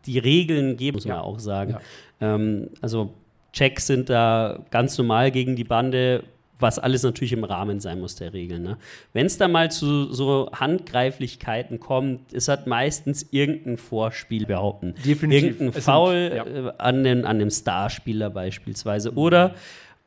die 0.06 0.18
Regeln 0.18 0.76
geben, 0.76 0.96
muss 0.96 1.06
man 1.06 1.16
Ja. 1.16 1.22
auch 1.22 1.40
sagen. 1.40 1.76
Ja. 2.20 2.34
Ähm, 2.34 2.70
also 2.80 3.12
Checks 3.52 3.88
sind 3.88 4.10
da 4.10 4.64
ganz 4.70 4.96
normal 4.96 5.32
gegen 5.32 5.56
die 5.56 5.64
Bande, 5.64 6.22
was 6.60 6.78
alles 6.78 7.02
natürlich 7.02 7.32
im 7.32 7.44
Rahmen 7.44 7.80
sein 7.80 8.00
muss 8.00 8.16
der 8.16 8.32
Regeln. 8.32 8.62
Ne? 8.62 8.76
Wenn 9.12 9.26
es 9.26 9.38
da 9.38 9.48
mal 9.48 9.70
zu 9.70 10.12
so 10.12 10.50
Handgreiflichkeiten 10.52 11.80
kommt, 11.80 12.32
ist 12.32 12.48
halt 12.48 12.66
meistens 12.66 13.26
irgendein 13.30 13.76
Vorspiel 13.76 14.46
behaupten. 14.46 14.94
Definitiv. 15.04 15.44
Irgendein 15.60 15.78
Es 15.78 15.84
Foul 15.84 16.32
ja. 16.34 16.44
äh, 16.46 16.72
an, 16.78 17.04
den, 17.04 17.24
an 17.24 17.38
dem 17.38 17.50
Starspieler 17.50 18.30
beispielsweise. 18.30 19.14
Oder 19.14 19.54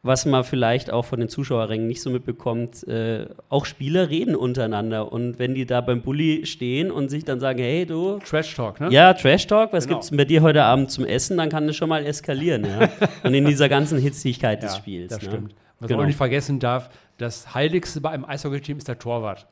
was 0.06 0.26
man 0.26 0.44
vielleicht 0.44 0.92
auch 0.92 1.06
von 1.06 1.22
den 1.22 1.30
Zuschauerrängen 1.30 1.88
nicht 1.88 2.02
so 2.02 2.10
mitbekommt, 2.10 2.86
äh, 2.90 3.26
auch 3.48 3.64
Spieler 3.66 4.10
reden 4.10 4.36
untereinander. 4.36 5.14
Und 5.14 5.40
wenn 5.40 5.56
die 5.56 5.66
da 5.66 5.80
beim 5.80 6.02
Bulli 6.02 6.46
stehen 6.46 6.92
und 6.92 7.08
sich 7.10 7.24
dann 7.24 7.40
sagen, 7.40 7.60
hey 7.60 7.86
du, 7.86 8.20
Trash 8.20 8.54
Talk, 8.54 8.82
ne? 8.82 8.90
ja, 8.92 9.14
Trash 9.14 9.48
Talk, 9.48 9.72
was 9.72 9.86
Genau. 9.88 10.00
gibt's 10.00 10.12
bei 10.16 10.26
dir 10.26 10.42
heute 10.42 10.64
Abend 10.64 10.92
zum 10.92 11.06
Essen? 11.06 11.38
Dann 11.38 11.48
kann 11.48 11.68
das 11.68 11.78
schon 11.78 11.88
mal 11.88 12.06
eskalieren, 12.06 12.66
ja. 12.66 12.90
Und 13.24 13.34
in 13.34 13.46
dieser 13.46 13.70
ganzen 13.70 13.98
Hitzigkeit 13.98 14.62
des 14.62 14.74
Ja, 14.74 14.78
Spiels. 14.78 15.14
Das 15.14 15.22
ne? 15.24 15.30
stimmt. 15.30 15.56
Was 15.84 15.88
Genau. 15.90 15.98
man 16.00 16.06
auch 16.06 16.08
nicht 16.08 16.18
vergessen 16.18 16.60
darf, 16.60 16.90
das 17.18 17.54
Heiligste 17.54 18.00
bei 18.02 18.10
einem 18.12 18.26
Eishockey-Team 18.26 18.78
ist 18.78 18.88
der 18.88 18.98
Torwart. 19.00 19.46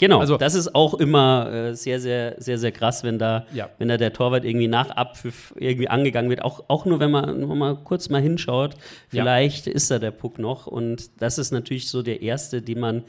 Genau, 0.00 0.18
Also- 0.18 0.36
das 0.36 0.54
ist 0.54 0.74
auch 0.74 0.94
immer 0.94 1.48
äh, 1.52 1.74
sehr, 1.76 2.00
sehr, 2.00 2.34
sehr, 2.38 2.58
sehr 2.58 2.72
krass, 2.72 3.04
wenn 3.04 3.18
da, 3.20 3.46
Ja. 3.52 3.68
wenn 3.78 3.86
da 3.88 3.96
der 3.96 4.12
Torwart 4.12 4.44
irgendwie 4.44 4.66
nach 4.66 4.90
Abpfiff 4.90 5.54
irgendwie 5.56 5.88
angegangen 5.88 6.28
wird. 6.28 6.42
Auch, 6.42 6.64
auch 6.66 6.84
nur, 6.86 6.98
wenn 6.98 7.12
man 7.12 7.46
mal 7.56 7.76
kurz 7.76 8.08
mal 8.08 8.20
hinschaut, 8.20 8.74
vielleicht 9.08 9.68
ist 9.68 9.90
da 9.92 10.00
der 10.00 10.10
Puck 10.10 10.40
noch. 10.40 10.66
Und 10.66 11.10
das 11.22 11.38
ist 11.38 11.52
natürlich 11.52 11.88
so 11.88 12.02
der 12.02 12.20
erste, 12.22 12.62
den 12.62 12.80
man 12.80 13.04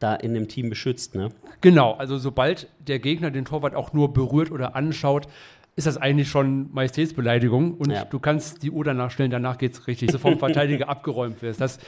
da 0.00 0.14
in 0.14 0.34
dem 0.34 0.48
Team 0.48 0.68
beschützt. 0.68 1.14
Ne? 1.14 1.30
Genau, 1.62 1.92
also 1.94 2.18
sobald 2.18 2.66
der 2.86 2.98
Gegner 2.98 3.30
den 3.30 3.46
Torwart 3.46 3.74
auch 3.74 3.94
nur 3.94 4.12
berührt 4.12 4.50
oder 4.50 4.76
anschaut, 4.76 5.26
ist 5.76 5.86
das 5.86 5.96
eigentlich 5.96 6.28
schon 6.28 6.72
Majestätsbeleidigung 6.72 7.74
und 7.74 7.90
Ja. 7.90 8.04
du 8.04 8.18
kannst 8.18 8.62
die 8.62 8.70
Uhr 8.70 8.84
danach 8.84 9.10
stellen, 9.10 9.30
danach 9.30 9.58
geht 9.58 9.72
es 9.72 9.86
richtig, 9.86 10.10
du 10.12 10.18
vom 10.18 10.38
Verteidiger 10.38 10.88
abgeräumt 10.88 11.42
wirst. 11.42 11.60
Das 11.60 11.78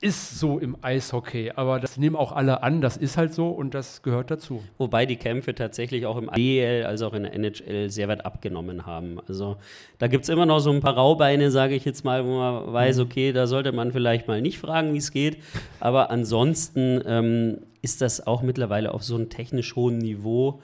ist 0.00 0.40
so 0.40 0.58
im 0.58 0.76
Eishockey, 0.82 1.52
aber 1.54 1.78
das 1.78 1.96
nehmen 1.96 2.16
auch 2.16 2.32
alle 2.32 2.64
an, 2.64 2.80
das 2.80 2.96
ist 2.96 3.16
halt 3.16 3.32
so 3.32 3.50
und 3.50 3.72
das 3.72 4.02
gehört 4.02 4.32
dazu. 4.32 4.60
Wobei 4.76 5.06
die 5.06 5.14
Kämpfe 5.14 5.54
tatsächlich 5.54 6.06
auch 6.06 6.16
im 6.16 6.28
DL 6.34 6.84
als 6.86 7.02
auch 7.02 7.14
in 7.14 7.22
der 7.22 7.34
NHL 7.34 7.88
sehr 7.88 8.08
weit 8.08 8.26
abgenommen 8.26 8.84
haben. 8.84 9.18
Also 9.28 9.58
da 9.98 10.08
gibt 10.08 10.24
es 10.24 10.28
immer 10.28 10.44
noch 10.44 10.58
so 10.58 10.72
ein 10.72 10.80
paar 10.80 10.94
Raubeine, 10.94 11.52
sage 11.52 11.76
ich 11.76 11.84
jetzt 11.84 12.04
mal, 12.04 12.24
wo 12.26 12.36
man 12.36 12.72
weiß, 12.72 12.98
okay, 12.98 13.32
da 13.32 13.46
sollte 13.46 13.70
man 13.70 13.92
vielleicht 13.92 14.26
mal 14.26 14.42
nicht 14.42 14.58
fragen, 14.58 14.92
wie 14.92 14.98
es 14.98 15.12
geht. 15.12 15.36
Aber 15.78 16.10
ansonsten 16.10 17.00
ähm, 17.06 17.58
ist 17.80 18.00
das 18.00 18.26
auch 18.26 18.42
mittlerweile 18.42 18.92
auf 18.94 19.04
so 19.04 19.14
einem 19.14 19.28
technisch 19.28 19.76
hohen 19.76 19.98
Niveau, 19.98 20.60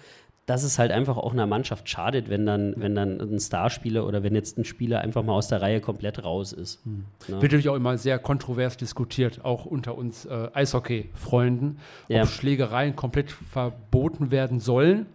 dass 0.49 0.63
es 0.63 0.79
halt 0.79 0.91
einfach 0.93 1.17
auch 1.19 1.33
einer 1.33 1.47
Mannschaft 1.47 1.89
schadet, 1.89 2.29
wenn 2.31 2.47
dann, 2.47 2.73
wenn 2.77 2.95
dann 2.95 3.21
ein 3.21 3.39
Starspieler 3.39 4.07
oder 4.07 4.23
wenn 4.23 4.35
jetzt 4.35 4.57
ein 4.59 4.65
Spieler 4.65 5.01
einfach 5.03 5.23
mal 5.23 5.35
aus 5.35 5.49
der 5.49 5.61
Reihe 5.61 5.81
komplett 5.81 6.25
raus 6.25 6.53
ist. 6.53 6.85
Ne? 6.87 7.03
Wird 7.29 7.43
natürlich 7.43 7.69
auch 7.69 7.75
immer 7.77 7.99
sehr 7.99 8.19
kontrovers 8.19 8.77
diskutiert, 8.79 9.45
auch 9.45 9.67
unter 9.67 9.97
uns 9.99 10.25
äh, 10.25 10.49
Eishockey-Freunden, 10.55 11.79
Ja. 12.09 12.23
ob 12.23 12.29
Schlägereien 12.29 12.97
komplett 12.97 13.31
verboten 13.31 14.31
werden 14.31 14.59
sollen 14.59 15.07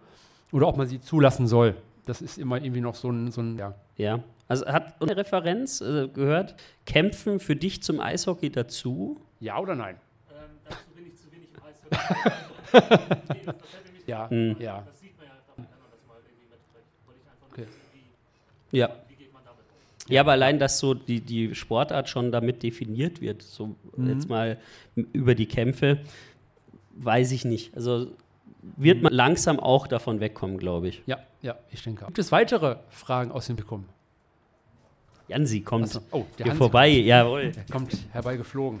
oder 0.52 0.68
ob 0.68 0.76
man 0.76 0.86
sie 0.86 1.00
zulassen 1.00 1.46
soll. 1.48 1.74
Das 2.06 2.22
ist 2.22 2.38
immer 2.38 2.56
irgendwie 2.62 2.80
noch 2.82 2.94
so 2.94 3.10
ein, 3.10 3.30
so 3.32 3.40
ein 3.40 3.58
ja. 3.58 3.74
Ja, 3.96 4.20
also 4.46 4.66
hat 4.66 5.00
eine 5.02 5.16
Referenz 5.16 5.80
äh, 5.80 6.08
gehört, 6.08 6.54
Kämpfen 6.86 7.40
für 7.40 7.56
dich 7.56 7.82
zum 7.82 7.98
Eishockey 8.00 8.50
dazu? 8.50 9.20
ja 9.40 9.58
oder 9.58 9.74
nein? 9.74 9.96
Ähm, 10.30 10.36
dazu 10.64 10.78
bin 10.94 11.06
ich 11.06 11.16
zu 11.16 11.30
wenig 11.32 11.48
im 11.52 11.62
Eishockey. 11.64 13.52
Ja, 14.06 14.28
Mhm. 14.30 14.56
ja. 14.58 14.82
das 14.86 15.00
sieht 15.00 15.16
man 15.16 15.26
ja, 15.28 15.32
wenn 15.56 15.64
man 15.64 15.72
das 15.90 16.06
mal 16.06 16.16
irgendwie 16.28 16.44
mitbringt. 16.50 16.84
Wollte 17.06 17.20
ich 17.22 17.26
einfach 17.26 17.40
nur 17.40 17.48
Okay. 17.52 17.62
wissen, 17.62 17.80
wie, 17.94 18.04
Ja. 18.74 18.90
wie 19.08 19.16
geht 19.16 19.32
man 19.32 19.42
damit 19.44 19.64
um. 19.70 20.12
Ja, 20.12 20.20
aber 20.20 20.32
allein, 20.32 20.58
dass 20.58 20.78
so 20.78 20.94
die, 20.94 21.20
die 21.20 21.54
Sportart 21.54 22.08
schon 22.08 22.32
damit 22.32 22.62
definiert 22.62 23.20
wird, 23.20 23.42
so 23.42 23.76
jetzt 23.96 24.28
mal 24.28 24.58
über 25.12 25.34
die 25.34 25.46
Kämpfe, 25.46 26.00
weiß 26.96 27.32
ich 27.32 27.44
nicht. 27.44 27.74
Also 27.74 28.08
wird 28.76 29.02
man 29.02 29.12
langsam 29.12 29.60
auch 29.60 29.86
davon 29.86 30.20
wegkommen, 30.20 30.58
glaube 30.58 30.88
ich. 30.88 31.02
Ja, 31.06 31.18
ja, 31.42 31.56
ich 31.70 31.82
denke. 31.82 32.02
auch. 32.02 32.08
Gibt 32.08 32.18
es 32.18 32.32
weitere 32.32 32.76
Fragen 32.88 33.30
aus 33.30 33.46
dem 33.46 33.56
Publikum? 33.56 33.84
Jansi 35.28 35.60
kommt 35.60 35.84
Achso. 35.84 36.00
Oh, 36.10 36.26
hier 36.36 36.46
Hansi 36.46 36.58
vorbei, 36.58 36.88
jawohl. 36.88 37.52
Der 37.52 37.64
kommt 37.70 37.96
herbeigeflogen. 38.12 38.80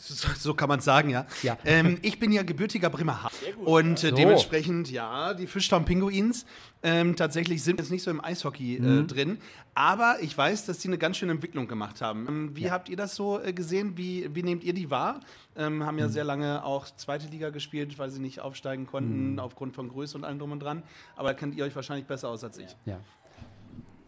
So, 0.00 0.28
so 0.38 0.54
kann 0.54 0.70
man 0.70 0.78
es 0.78 0.84
sagen, 0.86 1.10
ja. 1.10 1.26
Ja. 1.42 1.58
Ähm, 1.64 1.98
ich 2.00 2.18
bin 2.18 2.32
ja 2.32 2.42
gebürtiger 2.42 2.88
Bremerhaven. 2.88 3.36
Und 3.64 4.02
äh, 4.02 4.08
So. 4.08 4.16
dementsprechend, 4.16 4.90
ja, 4.90 5.34
die 5.34 5.46
Fischtown 5.46 5.84
Pinguins 5.84 6.46
ähm, 6.82 7.16
tatsächlich 7.16 7.62
sind 7.62 7.80
jetzt 7.80 7.90
nicht 7.90 8.02
so 8.02 8.10
im 8.10 8.24
Eishockey 8.24 8.76
äh, 8.76 9.02
drin. 9.04 9.38
Aber 9.74 10.16
ich 10.22 10.36
weiß, 10.36 10.64
dass 10.66 10.78
die 10.78 10.88
eine 10.88 10.96
ganz 10.96 11.18
schöne 11.18 11.32
Entwicklung 11.32 11.68
gemacht 11.68 12.00
haben. 12.00 12.26
Ähm, 12.28 12.50
wie 12.56 12.70
habt 12.70 12.88
ihr 12.88 12.96
das 12.96 13.14
so 13.14 13.40
äh, 13.40 13.52
gesehen? 13.52 13.98
Wie, 13.98 14.34
wie 14.34 14.42
nehmt 14.42 14.64
ihr 14.64 14.72
die 14.72 14.90
wahr? 14.90 15.20
Ähm, 15.56 15.84
haben 15.84 15.98
ja 15.98 16.08
sehr 16.08 16.24
lange 16.24 16.64
auch 16.64 16.86
zweite 16.96 17.28
Liga 17.28 17.50
gespielt, 17.50 17.98
weil 17.98 18.10
sie 18.10 18.20
nicht 18.20 18.40
aufsteigen 18.40 18.86
konnten 18.86 19.38
aufgrund 19.38 19.74
von 19.74 19.88
Größe 19.90 20.16
und 20.16 20.24
allem 20.24 20.38
drum 20.38 20.52
und 20.52 20.60
dran. 20.60 20.82
Aber 21.16 21.28
da 21.28 21.34
kennt 21.34 21.54
ihr 21.56 21.64
euch 21.64 21.76
wahrscheinlich 21.76 22.06
besser 22.06 22.28
aus 22.30 22.42
als 22.42 22.56
ich. 22.58 22.74
Ja. 22.86 23.00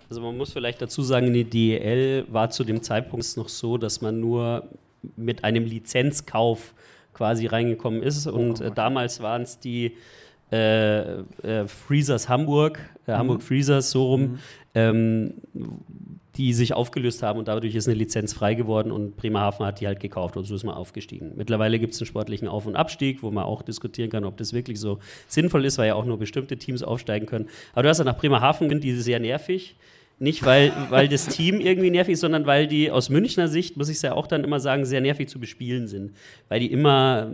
Also 0.08 0.20
man 0.20 0.36
muss 0.36 0.52
vielleicht 0.52 0.80
dazu 0.80 1.02
sagen, 1.02 1.32
die 1.32 1.44
DEL 1.44 2.26
war 2.28 2.50
zu 2.50 2.64
dem 2.64 2.82
Zeitpunkt 2.82 3.36
noch 3.36 3.48
so, 3.48 3.76
dass 3.76 4.00
man 4.00 4.20
nur 4.20 4.68
mit 5.16 5.44
einem 5.44 5.64
Lizenzkauf 5.64 6.74
quasi 7.12 7.46
reingekommen 7.46 8.02
ist. 8.02 8.26
Und 8.26 8.60
äh, 8.60 8.70
damals 8.70 9.20
waren 9.20 9.42
es 9.42 9.58
die 9.58 9.96
äh, 10.52 11.20
äh, 11.20 11.66
Freezers 11.66 12.28
Hamburg, 12.28 12.78
äh, 13.06 13.12
Hamburg 13.12 13.42
Freezers, 13.42 13.90
so 13.90 14.06
rum, 14.06 14.38
ähm, 14.74 15.34
die 16.36 16.52
sich 16.52 16.74
aufgelöst 16.74 17.22
haben 17.22 17.38
und 17.38 17.48
dadurch 17.48 17.74
ist 17.74 17.88
eine 17.88 17.96
Lizenz 17.96 18.32
frei 18.32 18.54
geworden 18.54 18.92
und 18.92 19.16
Bremerhaven 19.16 19.64
hat 19.64 19.80
die 19.80 19.86
halt 19.86 20.00
gekauft 20.00 20.36
und 20.36 20.44
so 20.44 20.54
ist 20.54 20.64
man 20.64 20.74
aufgestiegen. 20.74 21.32
Mittlerweile 21.34 21.78
gibt 21.78 21.94
es 21.94 22.00
einen 22.00 22.06
sportlichen 22.06 22.46
Auf- 22.46 22.66
und 22.66 22.76
Abstieg, 22.76 23.22
wo 23.22 23.30
man 23.30 23.44
auch 23.44 23.62
diskutieren 23.62 24.10
kann, 24.10 24.24
ob 24.24 24.36
das 24.36 24.52
wirklich 24.52 24.78
so 24.78 24.98
sinnvoll 25.26 25.64
ist, 25.64 25.78
weil 25.78 25.88
ja 25.88 25.94
auch 25.94 26.04
nur 26.04 26.18
bestimmte 26.18 26.58
Teams 26.58 26.82
aufsteigen 26.82 27.26
können. 27.26 27.48
Aber 27.72 27.84
du 27.84 27.88
hast 27.88 27.98
ja 27.98 28.04
nach 28.04 28.18
Bremerhaven, 28.18 28.80
die 28.80 28.90
ist 28.90 29.04
sehr 29.04 29.18
nervig. 29.18 29.76
Nicht, 30.18 30.44
weil, 30.44 30.72
weil 30.88 31.08
das 31.08 31.26
Team 31.26 31.60
irgendwie 31.60 31.90
nervig 31.90 32.14
ist, 32.14 32.20
sondern 32.20 32.46
weil 32.46 32.66
die 32.66 32.90
aus 32.90 33.10
Münchner 33.10 33.48
Sicht, 33.48 33.76
muss 33.76 33.90
ich 33.90 33.96
es 33.96 34.02
ja 34.02 34.14
auch 34.14 34.26
dann 34.26 34.44
immer 34.44 34.60
sagen, 34.60 34.86
sehr 34.86 35.02
nervig 35.02 35.28
zu 35.28 35.38
bespielen 35.38 35.88
sind. 35.88 36.12
Weil 36.48 36.60
die 36.60 36.72
immer 36.72 37.32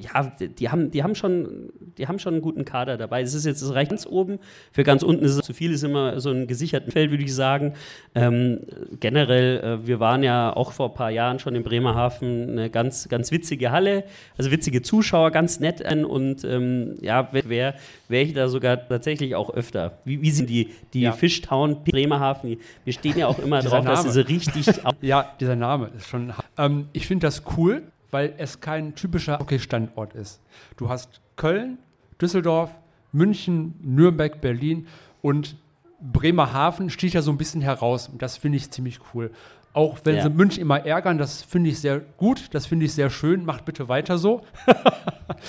ja, 0.00 0.32
die 0.38 0.68
haben, 0.70 0.90
die 0.90 1.02
haben 1.02 1.14
schon, 1.14 1.70
die 1.98 2.06
haben 2.08 2.18
schon 2.18 2.34
einen 2.34 2.42
guten 2.42 2.64
Kader 2.64 2.96
dabei. 2.96 3.22
Es 3.22 3.34
ist 3.34 3.46
jetzt, 3.46 3.62
es 3.62 3.72
reicht 3.74 3.90
ganz 3.90 4.06
oben. 4.06 4.38
Für 4.72 4.82
ganz 4.84 5.02
unten 5.02 5.24
ist 5.24 5.32
es 5.36 5.40
zu 5.44 5.52
viel, 5.54 5.72
ist 5.72 5.84
immer 5.84 6.20
so 6.20 6.30
ein 6.30 6.46
gesicherten 6.46 6.92
Feld, 6.92 7.10
würde 7.10 7.24
ich 7.24 7.34
sagen. 7.34 7.74
Ähm, 8.14 8.60
generell, 9.00 9.58
äh, 9.82 9.86
wir 9.86 10.00
waren 10.00 10.22
ja 10.22 10.54
auch 10.54 10.72
vor 10.72 10.88
ein 10.90 10.94
paar 10.94 11.10
Jahren 11.10 11.38
schon 11.38 11.54
in 11.54 11.62
Bremerhaven 11.62 12.50
eine 12.50 12.70
ganz, 12.70 13.08
ganz 13.08 13.30
witzige 13.32 13.70
Halle, 13.72 14.04
also 14.36 14.50
witzige 14.50 14.82
Zuschauer, 14.82 15.30
ganz 15.30 15.60
nett 15.60 15.84
an 15.84 16.04
und 16.04 16.44
ähm, 16.44 16.94
ja, 17.00 17.32
wäre 17.32 17.74
wär 18.08 18.22
ich 18.22 18.32
da 18.34 18.48
sogar 18.48 18.88
tatsächlich 18.88 19.34
auch 19.34 19.50
öfter. 19.50 19.98
Wie, 20.04 20.20
wie 20.22 20.30
sind 20.30 20.50
die, 20.50 20.70
die 20.92 21.02
Ja. 21.02 21.12
Fishtown 21.12 21.84
Bremerhaven? 21.84 22.56
Wir 22.84 22.92
stehen 22.92 23.16
ja 23.18 23.26
auch 23.26 23.38
immer 23.38 23.60
drauf, 23.62 23.84
dass 23.84 24.04
Name. 24.04 24.12
sie 24.12 24.20
so 24.22 24.26
richtig 24.26 24.66
Ja, 25.00 25.32
dieser 25.40 25.56
Name 25.56 25.90
ist 25.96 26.08
schon. 26.08 26.32
Ähm, 26.58 26.88
ich 26.92 27.06
finde 27.06 27.26
das 27.26 27.42
cool, 27.56 27.82
weil 28.10 28.34
es 28.38 28.60
kein 28.60 28.94
typischer 28.94 29.38
Hockey-Standort 29.38 30.14
ist. 30.14 30.40
Du 30.76 30.88
hast 30.88 31.20
Köln, 31.36 31.78
Düsseldorf, 32.20 32.70
München, 33.12 33.74
Nürnberg, 33.82 34.40
Berlin 34.40 34.86
und 35.22 35.56
Bremerhaven 36.00 36.90
sticht 36.90 37.14
ja 37.14 37.22
so 37.22 37.30
ein 37.30 37.38
bisschen 37.38 37.62
heraus. 37.62 38.08
Und 38.08 38.22
das 38.22 38.36
finde 38.36 38.56
ich 38.58 38.70
ziemlich 38.70 38.98
cool. 39.14 39.30
Auch 39.72 39.98
wenn 40.04 40.16
Ja. 40.16 40.22
sie 40.22 40.30
München 40.30 40.62
immer 40.62 40.84
ärgern, 40.86 41.18
das 41.18 41.42
finde 41.42 41.68
ich 41.70 41.78
sehr 41.80 42.00
gut, 42.16 42.48
das 42.52 42.64
finde 42.66 42.86
ich 42.86 42.92
sehr 42.94 43.10
schön. 43.10 43.44
Macht 43.44 43.64
bitte 43.64 43.88
weiter 43.88 44.18
so. 44.18 44.42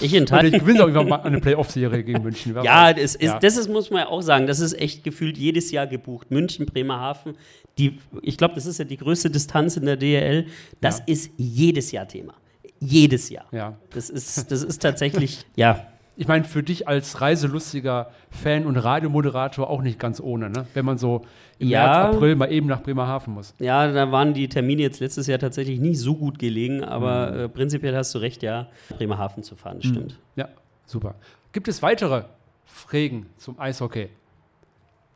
Ich 0.02 0.14
enthalte 0.14 0.48
ich 0.48 0.54
gewinne 0.60 0.80
auch 0.84 0.88
irgendwann 0.88 1.08
mal 1.08 1.22
eine 1.22 1.40
Playoff-Serie 1.40 2.04
gegen 2.04 2.22
München. 2.24 2.56
Ja, 2.64 2.92
das, 2.94 3.16
ist, 3.16 3.22
Ja. 3.22 3.40
das 3.40 3.58
ist, 3.58 3.70
muss 3.70 3.90
man 3.90 4.02
ja 4.02 4.08
auch 4.08 4.22
sagen, 4.22 4.46
das 4.48 4.60
ist 4.60 4.74
echt 4.74 5.04
gefühlt 5.04 5.38
jedes 5.38 5.72
Jahr 5.72 5.88
gebucht. 5.88 6.30
München, 6.32 6.66
Bremerhaven, 6.66 7.36
die, 7.78 8.00
ich 8.22 8.38
glaube, 8.38 8.56
das 8.56 8.66
ist 8.66 8.80
ja 8.80 8.86
die 8.86 8.98
größte 8.98 9.30
Distanz 9.30 9.78
in 9.78 9.86
der 9.86 9.96
DL. 9.96 10.48
Das 10.82 11.00
Ja. 11.00 11.04
ist 11.08 11.32
jedes 11.38 11.92
Jahr 11.92 12.08
Thema. 12.08 12.34
Jedes 12.80 13.30
Jahr. 13.30 13.46
Ja. 13.52 13.78
Das 13.92 14.10
ist, 14.10 14.52
das 14.52 14.64
ist 14.64 14.82
tatsächlich, 14.82 15.46
ja. 15.56 15.86
Ich 16.20 16.28
meine, 16.28 16.46
für 16.46 16.64
dich 16.64 16.88
als 16.88 17.22
reiselustiger 17.22 18.10
Fan 18.32 18.66
und 18.66 18.76
Radiomoderator 18.76 19.70
auch 19.70 19.84
nicht 19.84 20.00
ganz 20.00 20.20
ohne, 20.20 20.50
ne? 20.50 20.66
wenn 20.74 20.84
man 20.84 20.98
so 20.98 21.26
im 21.60 21.68
Ja. 21.70 21.86
März, 22.06 22.16
April 22.16 22.36
mal 22.36 22.52
eben 22.52 22.66
nach 22.68 22.82
Bremerhaven 22.82 23.36
muss. 23.36 23.54
Ja, 23.60 23.92
da 23.92 24.12
waren 24.12 24.34
die 24.34 24.50
Termine 24.50 24.82
jetzt 24.82 25.00
letztes 25.00 25.28
Jahr 25.28 25.38
tatsächlich 25.38 25.80
nicht 25.80 26.00
so 26.00 26.16
gut 26.16 26.40
gelegen, 26.40 26.84
aber 26.84 27.36
äh, 27.36 27.50
prinzipiell 27.50 27.96
hast 27.96 28.16
du 28.16 28.20
recht, 28.20 28.42
ja, 28.42 28.68
Bremerhaven 28.98 29.44
zu 29.44 29.56
fahren, 29.56 29.78
das 29.80 29.90
stimmt. 29.90 30.20
Ja, 30.36 30.48
super. 30.88 31.14
Gibt 31.52 31.68
es 31.68 31.84
weitere 31.84 32.24
Fragen 32.66 33.28
zum 33.38 33.60
Eishockey? 33.60 34.10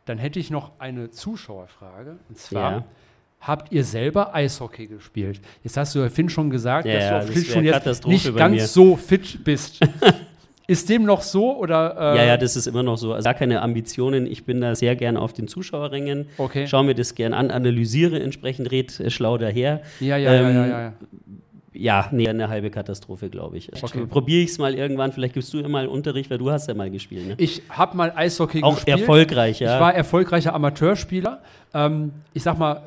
Dann 0.05 0.19
hätte 0.19 0.39
ich 0.39 0.51
noch 0.51 0.71
eine 0.79 1.09
Zuschauerfrage. 1.09 2.17
Und 2.29 2.37
zwar, 2.37 2.71
Ja. 2.71 2.83
Habt 3.41 3.71
ihr 3.71 3.83
selber 3.83 4.33
Eishockey 4.33 4.87
gespielt? 4.87 5.41
Jetzt 5.63 5.75
hast 5.77 5.93
du 5.95 5.99
ja 5.99 6.09
Finn 6.09 6.29
schon 6.29 6.49
gesagt, 6.49 6.85
Ja, 6.85 6.93
dass 6.93 7.03
ja, 7.03 7.09
du 7.11 7.17
auf 7.27 7.33
das 7.33 7.45
schon 7.47 7.63
jetzt 7.65 8.07
nicht 8.07 8.35
ganz 8.35 8.55
mir. 8.55 8.67
so 8.67 8.95
fit 8.95 9.43
bist. 9.43 9.79
Ist 10.67 10.87
dem 10.87 11.03
noch 11.03 11.21
so 11.21 11.57
oder? 11.57 11.95
äh, 12.13 12.17
Ja, 12.17 12.23
ja, 12.23 12.37
das 12.37 12.55
ist 12.55 12.65
immer 12.65 12.81
noch 12.83 12.97
so. 12.97 13.11
Also 13.13 13.25
gar 13.25 13.33
keine 13.33 13.61
Ambitionen. 13.61 14.25
Ich 14.25 14.45
bin 14.45 14.61
da 14.61 14.73
sehr 14.73 14.95
gern 14.95 15.17
auf 15.17 15.33
den 15.33 15.49
Zuschauerrängen. 15.49 16.27
Okay. 16.37 16.65
Schau 16.65 16.81
mir 16.83 16.95
das 16.95 17.13
gern 17.15 17.33
an, 17.33 17.51
analysiere 17.51 18.21
entsprechend, 18.21 18.71
red 18.71 18.97
äh, 19.01 19.09
schlau 19.09 19.37
daher. 19.37 19.81
ja, 19.99 20.15
ja, 20.15 20.33
ja, 20.33 20.49
ähm, 20.49 20.55
ja, 20.55 20.67
ja. 20.67 20.93
Ja, 21.73 22.07
nee, 22.11 22.27
eine 22.29 22.47
halbe 22.47 22.69
Katastrophe, 22.69 23.29
glaube 23.29 23.57
ich. 23.57 23.71
Okay. 23.83 24.05
Probiere 24.05 24.43
ich 24.43 24.51
es 24.51 24.59
mal 24.59 24.73
irgendwann. 24.75 25.11
Vielleicht 25.13 25.33
gibst 25.33 25.53
du 25.53 25.59
ja 25.59 25.67
mal 25.67 25.87
Unterricht, 25.87 26.29
weil 26.29 26.37
du 26.37 26.51
hast 26.51 26.67
ja 26.67 26.73
mal 26.73 26.91
gespielt. 26.91 27.27
Ne? 27.27 27.33
Ich 27.37 27.61
habe 27.69 27.97
mal 27.97 28.11
Eishockey 28.15 28.61
Auch 28.63 28.75
gespielt. 28.75 28.99
erfolgreich, 28.99 29.59
ja. 29.59 29.75
Ich 29.75 29.81
war 29.81 29.93
erfolgreicher 29.95 30.53
Amateurspieler. 30.53 31.41
Ähm, 31.73 32.11
ich 32.33 32.43
sag 32.43 32.57
mal, 32.57 32.81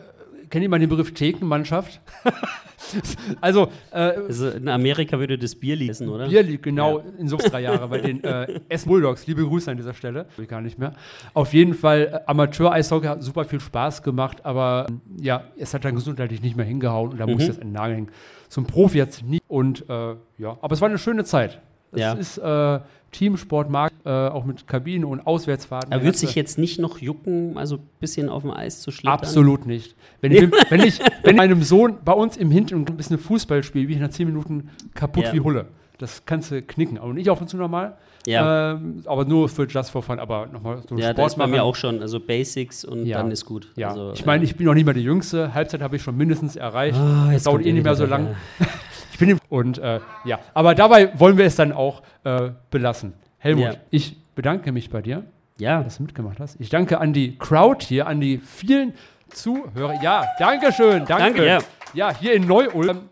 kennt 0.55 0.63
ihr 0.63 0.69
mal 0.69 0.79
den 0.79 0.89
Begriff 0.89 1.13
Thekenmannschaft? 1.13 2.01
also, 3.41 3.73
äh, 3.91 3.97
also 3.97 4.51
in 4.51 4.69
Amerika 4.69 5.19
würde 5.19 5.37
das 5.37 5.57
Bier 5.57 5.75
lesen, 5.75 6.09
oder? 6.09 6.29
Bierlied, 6.29 6.63
genau, 6.63 7.03
in 7.19 7.27
so 7.27 7.37
drei 7.39 7.63
Jahre 7.63 7.89
bei 7.89 7.99
den 7.99 8.23
äh, 8.25 8.61
S 8.69 8.85
Bulldogs. 8.85 9.27
Liebe 9.27 9.45
Grüße 9.45 9.69
an 9.69 9.77
dieser 9.77 9.95
Stelle. 9.95 10.27
Ich 10.39 10.47
gar 10.47 10.61
nicht 10.61 10.79
mehr. 10.79 10.93
Auf 11.33 11.53
jeden 11.55 11.75
Fall, 11.75 12.23
äh, 12.25 12.31
Amateur-Eishockey 12.31 13.09
hat 13.09 13.23
super 13.25 13.45
viel 13.47 13.59
Spaß 13.59 14.05
gemacht, 14.05 14.47
aber 14.47 14.87
ähm, 14.89 15.01
ja, 15.21 15.43
es 15.59 15.75
hat 15.75 15.85
dann 15.85 15.97
gesundheitlich 15.97 16.41
nicht 16.41 16.57
mehr 16.57 16.67
hingehauen 16.67 17.11
und 17.11 17.19
da 17.19 17.27
musste 17.27 17.51
es 17.51 17.59
einen 17.59 17.73
Nagel 17.73 17.97
hängen. 17.97 18.11
Zum 18.49 18.65
Profi 18.65 18.99
jetzt 18.99 19.25
nie. 19.25 19.41
Und 19.49 19.91
äh, 19.91 20.15
ja, 20.39 20.57
aber 20.61 20.73
es 20.73 20.81
war 20.81 20.89
eine 20.89 20.99
schöne 20.99 21.25
Zeit. 21.25 21.61
Das 21.95 22.01
Ja. 22.01 22.13
ist 22.13 22.39
äh, 22.39 22.81
Teamsport, 23.13 23.71
mag 23.71 23.93
äh, 24.05 24.09
auch 24.11 24.45
mit 24.45 24.67
Kabinen 24.67 25.05
und 25.05 25.25
Auswärtsfahrten. 25.27 25.93
Er 25.93 26.01
ganze- 26.01 26.19
sich 26.27 26.35
jetzt 26.35 26.59
nicht 26.59 26.79
noch 26.81 26.99
jucken, 26.99 27.57
also 27.57 27.77
ein 27.77 27.89
bisschen 28.01 28.29
auf 28.29 28.43
dem 28.43 28.51
Eis 28.51 28.81
zu 28.81 28.91
schlittern? 28.91 29.13
Absolut 29.13 29.67
nicht. 29.67 29.95
Wenn 30.21 30.33
ich, 30.33 30.43
wenn 30.71 30.81
ich 30.83 30.99
wenn 31.23 31.37
meinem 31.37 31.63
Sohn 31.63 31.99
bei 32.05 32.13
uns 32.13 32.37
im 32.37 32.51
Hintergrund 32.51 32.91
ein 32.91 32.97
bisschen 32.97 33.19
Fußball 33.19 33.63
spiele, 33.63 33.87
bin 33.87 33.97
ich 33.97 34.03
nach 34.03 34.11
10 34.11 34.27
Minuten 34.27 34.71
kaputt 34.95 35.25
Ja. 35.25 35.33
wie 35.33 35.41
Hulle. 35.41 35.67
Das 35.99 36.27
kannst 36.27 36.51
du 36.51 36.61
knicken. 36.61 36.99
Aber 36.99 37.13
nicht 37.13 37.31
auf 37.31 37.41
und 37.41 37.49
zu 37.49 37.57
normal. 37.57 37.97
Ja. 38.27 38.73
Ähm, 38.73 39.03
aber 39.07 39.25
nur 39.25 39.49
für 39.49 39.67
Just 39.67 39.91
for 39.91 40.03
Fun. 40.03 40.19
Aber 40.19 40.47
nochmal 40.47 40.79
so 40.89 40.97
Ja, 40.97 41.11
Sport 41.11 41.19
das 41.19 41.33
ist 41.33 41.37
bei 41.39 41.45
machen. 41.45 41.51
mir 41.53 41.63
auch 41.65 41.77
schon. 41.77 42.01
Also 42.01 42.21
Basics 42.21 42.85
und 42.85 43.07
Ja. 43.07 43.19
dann 43.19 43.31
ist 43.31 43.45
gut. 43.45 43.71
Ja, 43.77 43.89
also, 43.91 44.13
ich 44.15 44.25
meine, 44.25 44.43
äh, 44.43 44.47
ich 44.47 44.57
bin 44.57 44.67
noch 44.67 44.75
nicht 44.75 44.87
mal 44.87 44.95
die 44.95 45.03
Jüngste. 45.03 45.53
Halbzeit 45.55 45.83
habe 45.83 45.97
ich 45.97 46.03
schon 46.03 46.17
mindestens 46.17 46.57
erreicht. 46.57 46.97
Das 46.99 47.33
jetzt 47.33 47.47
dauert 47.47 47.65
eh 47.67 47.73
nicht 47.73 47.85
mehr 47.85 47.95
so 47.95 48.07
lang. 48.07 48.35
Ich 49.13 49.21
bin 49.21 49.39
und 49.49 49.79
äh, 49.79 50.01
ja, 50.25 50.41
aber 50.55 50.75
dabei 50.75 51.13
wollen 51.21 51.39
wir 51.39 51.45
es 51.45 51.55
dann 51.55 51.71
auch 51.71 52.03
äh, 52.25 52.51
belassen. 52.71 53.13
Helmut, 53.39 53.79
ich 53.91 54.17
bedanke 54.35 54.73
mich 54.73 54.91
bei 54.91 55.03
dir, 55.03 55.23
Ja, 55.57 55.85
dass 55.85 55.99
du 55.99 56.03
mitgemacht 56.03 56.41
hast. 56.41 56.57
Ich 56.61 56.69
danke 56.69 56.99
an 57.01 57.13
die 57.13 57.39
Crowd 57.39 57.87
hier, 57.87 58.09
an 58.09 58.21
die 58.21 58.39
vielen 58.39 58.93
Zuhörer. 59.29 60.03
Ja, 60.03 60.25
danke 60.41 60.73
schön, 60.73 61.05
danke. 61.07 61.43
Danke, 61.43 61.47
ja. 61.47 61.59
Ja, 61.95 62.13
hier 62.13 62.33
in 62.35 62.45
Neu-Ulm. 62.49 63.03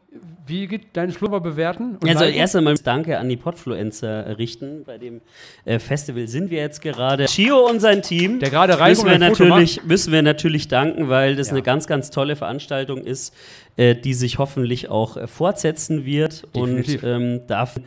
Wie 0.47 0.67
geht 0.67 0.89
dein 0.95 1.13
Schlummer 1.13 1.41
bewerten? 1.41 1.99
Also 2.07 2.25
liken? 2.25 2.39
erst 2.39 2.57
einmal 2.57 2.75
Danke 2.75 3.19
an 3.19 3.29
die 3.29 3.37
Podfluencer 3.37 4.39
richten. 4.39 4.83
Bei 4.85 4.99
dem 4.99 5.21
äh, 5.65 5.79
Festival 5.79 6.27
sind 6.27 6.51
wir 6.51 6.59
jetzt 6.59 6.81
gerade. 6.83 7.27
Chio 7.27 7.69
und 7.69 7.81
sein 7.81 8.03
Team. 8.03 8.41
Der 8.41 8.51
gerade 8.51 8.77
müssen 8.83 9.07
wir, 9.09 9.19
natürlich, 9.19 9.85
müssen 9.85 10.13
wir 10.13 10.23
natürlich 10.23 10.69
danken, 10.69 11.09
weil 11.09 11.37
das 11.37 11.49
Ja. 11.49 11.55
eine 11.55 11.63
ganz, 11.63 11.87
ganz 11.87 12.11
tolle 12.11 12.35
Veranstaltung 12.37 12.99
ist, 13.05 13.35
äh, 13.77 13.95
die 13.95 14.15
sich 14.15 14.39
hoffentlich 14.39 14.89
auch 14.89 15.17
äh, 15.17 15.27
fortsetzen 15.27 16.05
wird. 16.05 16.45
Definitiv. 16.55 17.03
Und 17.03 17.09
ähm, 17.09 17.41
dafür 17.47 17.83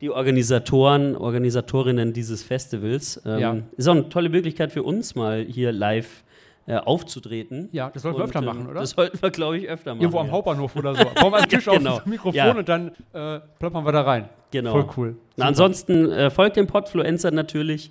die 0.00 0.10
Organisatoren, 0.10 1.14
Organisatorinnen 1.16 2.12
dieses 2.12 2.42
Festivals. 2.42 3.20
Ähm, 3.26 3.38
Ja. 3.38 3.56
Ist 3.76 3.86
auch 3.88 3.92
eine 3.94 4.08
tolle 4.08 4.30
Möglichkeit 4.30 4.72
für 4.72 4.82
uns, 4.82 5.14
mal 5.14 5.44
hier 5.46 5.72
live 5.72 6.24
äh, 6.70 6.76
aufzutreten. 6.76 7.68
Ja, 7.72 7.90
das 7.92 8.02
sollten 8.02 8.18
wir 8.18 8.24
öfter 8.24 8.38
ähm, 8.38 8.44
machen, 8.44 8.66
oder? 8.68 8.80
Das 8.80 8.90
sollten 8.90 9.20
wir, 9.20 9.30
glaube 9.30 9.58
ich, 9.58 9.68
öfter 9.68 9.90
machen. 9.94 10.02
Irgendwo 10.02 10.18
am 10.20 10.26
ja. 10.26 10.32
Hauptbahnhof 10.32 10.76
oder 10.76 10.94
so. 10.94 11.04
Bauen 11.20 11.32
wir 11.32 11.38
einen 11.38 11.48
Tisch 11.48 11.64
Genau. 11.64 11.90
auf 11.90 11.96
das 11.98 12.06
Mikrofon 12.06 12.34
Ja. 12.34 12.52
und 12.56 12.68
dann 12.68 12.88
äh, 13.12 13.40
plappern 13.58 13.84
wir 13.84 13.92
da 13.92 14.02
rein. 14.02 14.28
Genau. 14.52 14.72
Voll 14.72 14.86
cool. 14.96 15.16
Na, 15.36 15.46
ansonsten 15.46 16.10
äh, 16.12 16.30
folgt 16.30 16.56
dem 16.56 16.66
Podfluencer 16.66 17.30
natürlich, 17.32 17.90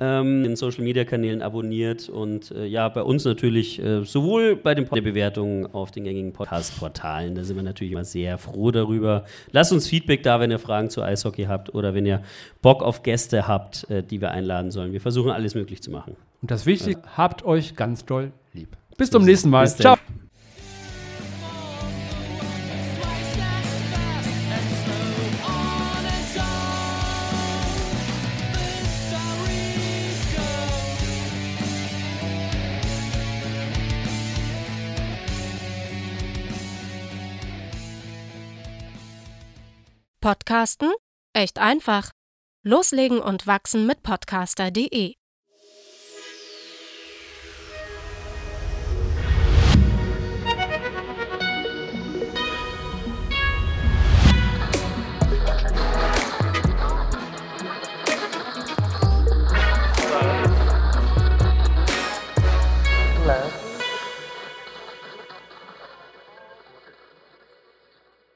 ähm, 0.00 0.44
in 0.46 0.56
Social 0.56 0.82
Media 0.82 1.04
Kanälen 1.04 1.42
abonniert 1.42 2.08
und 2.08 2.50
äh, 2.52 2.64
ja, 2.66 2.88
bei 2.88 3.02
uns 3.02 3.24
natürlich 3.26 3.82
äh, 3.82 4.02
sowohl 4.04 4.56
bei 4.56 4.74
den 4.74 4.86
Pod 4.86 5.02
Bewertungen 5.04 5.66
auf 5.74 5.90
den 5.90 6.04
gängigen 6.04 6.32
Podcast-Portalen, 6.32 7.34
da 7.34 7.44
sind 7.44 7.56
wir 7.56 7.62
natürlich 7.62 7.92
immer 7.92 8.04
sehr 8.04 8.38
froh 8.38 8.70
darüber. 8.70 9.24
Lasst 9.52 9.72
uns 9.72 9.86
Feedback 9.88 10.22
da, 10.22 10.40
wenn 10.40 10.50
ihr 10.50 10.58
Fragen 10.58 10.88
zu 10.88 11.02
Eishockey 11.02 11.44
habt 11.44 11.74
oder 11.74 11.94
wenn 11.94 12.06
ihr 12.06 12.22
Bock 12.62 12.82
auf 12.82 13.02
Gäste 13.02 13.46
habt, 13.46 13.90
äh, 13.90 14.02
die 14.02 14.20
wir 14.22 14.30
einladen 14.30 14.70
sollen. 14.70 14.92
Wir 14.92 15.00
versuchen 15.02 15.30
alles 15.30 15.54
möglich 15.54 15.82
zu 15.82 15.90
machen. 15.90 16.16
Und 16.42 16.50
das 16.50 16.66
Wichtigste, 16.66 17.02
habt 17.16 17.44
euch 17.44 17.76
ganz 17.76 18.04
doll 18.04 18.32
lieb. 18.52 18.76
Bis 18.96 19.10
zum 19.10 19.24
nächsten 19.24 19.50
Mal. 19.50 19.68
Ciao. 19.68 19.96
Podcasten? 40.20 40.92
Echt 41.32 41.58
einfach. 41.58 42.10
Loslegen 42.62 43.20
und 43.20 43.46
wachsen 43.46 43.86
mit 43.86 44.02
podcaster.de 44.02 45.19